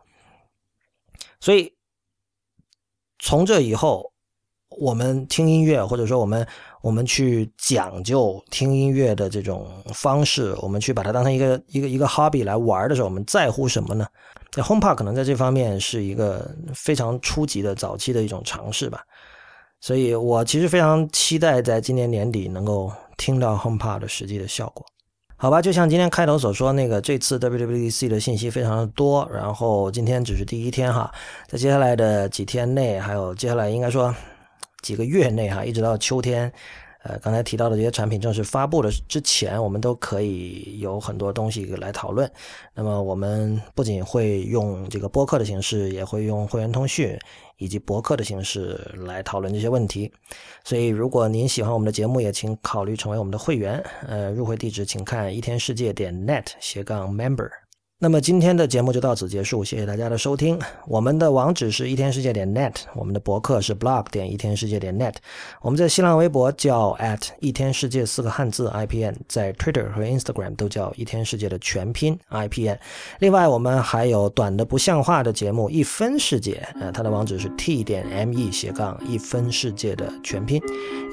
[1.39, 1.71] 所以，
[3.19, 4.11] 从这以后，
[4.69, 6.47] 我们听音乐，或者说我们
[6.81, 14.07] 我们去讲究听音乐的这种方式，我们去把它当成一个一个一个 hobby 来玩的时候，我们在乎什么呢
[14.53, 19.01] 那？HomePod 可能在这方面是一个非常初级的早期的一种尝试吧。
[19.81, 24.85] 所以我其实非常期待在今年年底能够听到 HomePod 的实际的效果，
[25.35, 25.61] 好吧？
[25.61, 31.11] 就像今天开头所说，那个这次 WWDC 的信息非常的多，然后今天只是第一天哈，
[31.47, 34.15] 在接下来的几天内，还有接下来应该说
[34.81, 36.51] 几个月内哈，一直到秋天。
[37.07, 42.29] 呃，刚才提到的这些产品正式发布的之前，我们都可以有很多东西来讨论。
[42.73, 47.15] 那么，我们不仅会用这个播客的形式，也会用会员通讯
[47.57, 48.75] 以及博客的形式
[49.05, 50.11] 来讨论这些问题。
[50.63, 53.83] 所以，如果您喜欢我们的节目，也请考虑成为我们的会员。
[54.07, 57.51] 呃，入会地址请看一天世界点 net 斜杠 member。
[57.97, 60.59] 那么今天的节目就到此结束，谢谢大家的收听。
[60.85, 65.13] 我们的网址是一天世界点 net，我们的博客是 blog 点一天世界点 net，
[65.61, 72.77] 我们在新浪微博叫 at 一天世界四个汉字 ipn，在 Twitter 和 Instagram 都叫一天世界的全拼 ipn。
[73.19, 80.61] 另外，我们还有短的不像话的节目一分世界，呃，它的网址是 t 点 me 斜杠一分世界的全拼。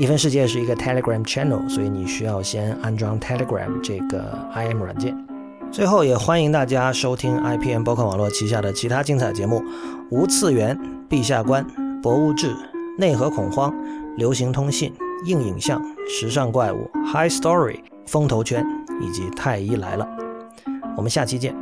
[0.01, 5.32] 一分世界是一个 Telegram channel，所以你需要先安装 Telegram 这个 IM 软件。
[5.73, 9.65] 最后，也欢迎大家收听 IPM 博客网络旗下的其他精彩节目：
[10.11, 11.67] 无次元、陛下观、
[12.03, 12.55] 博物志、
[12.99, 13.75] 内核恐慌、
[14.19, 14.93] 流行通信、
[15.25, 18.63] 硬影像、时尚怪物、High Story、风投圈
[19.01, 20.07] 以及太医来了。
[20.95, 21.57] 我们下期见。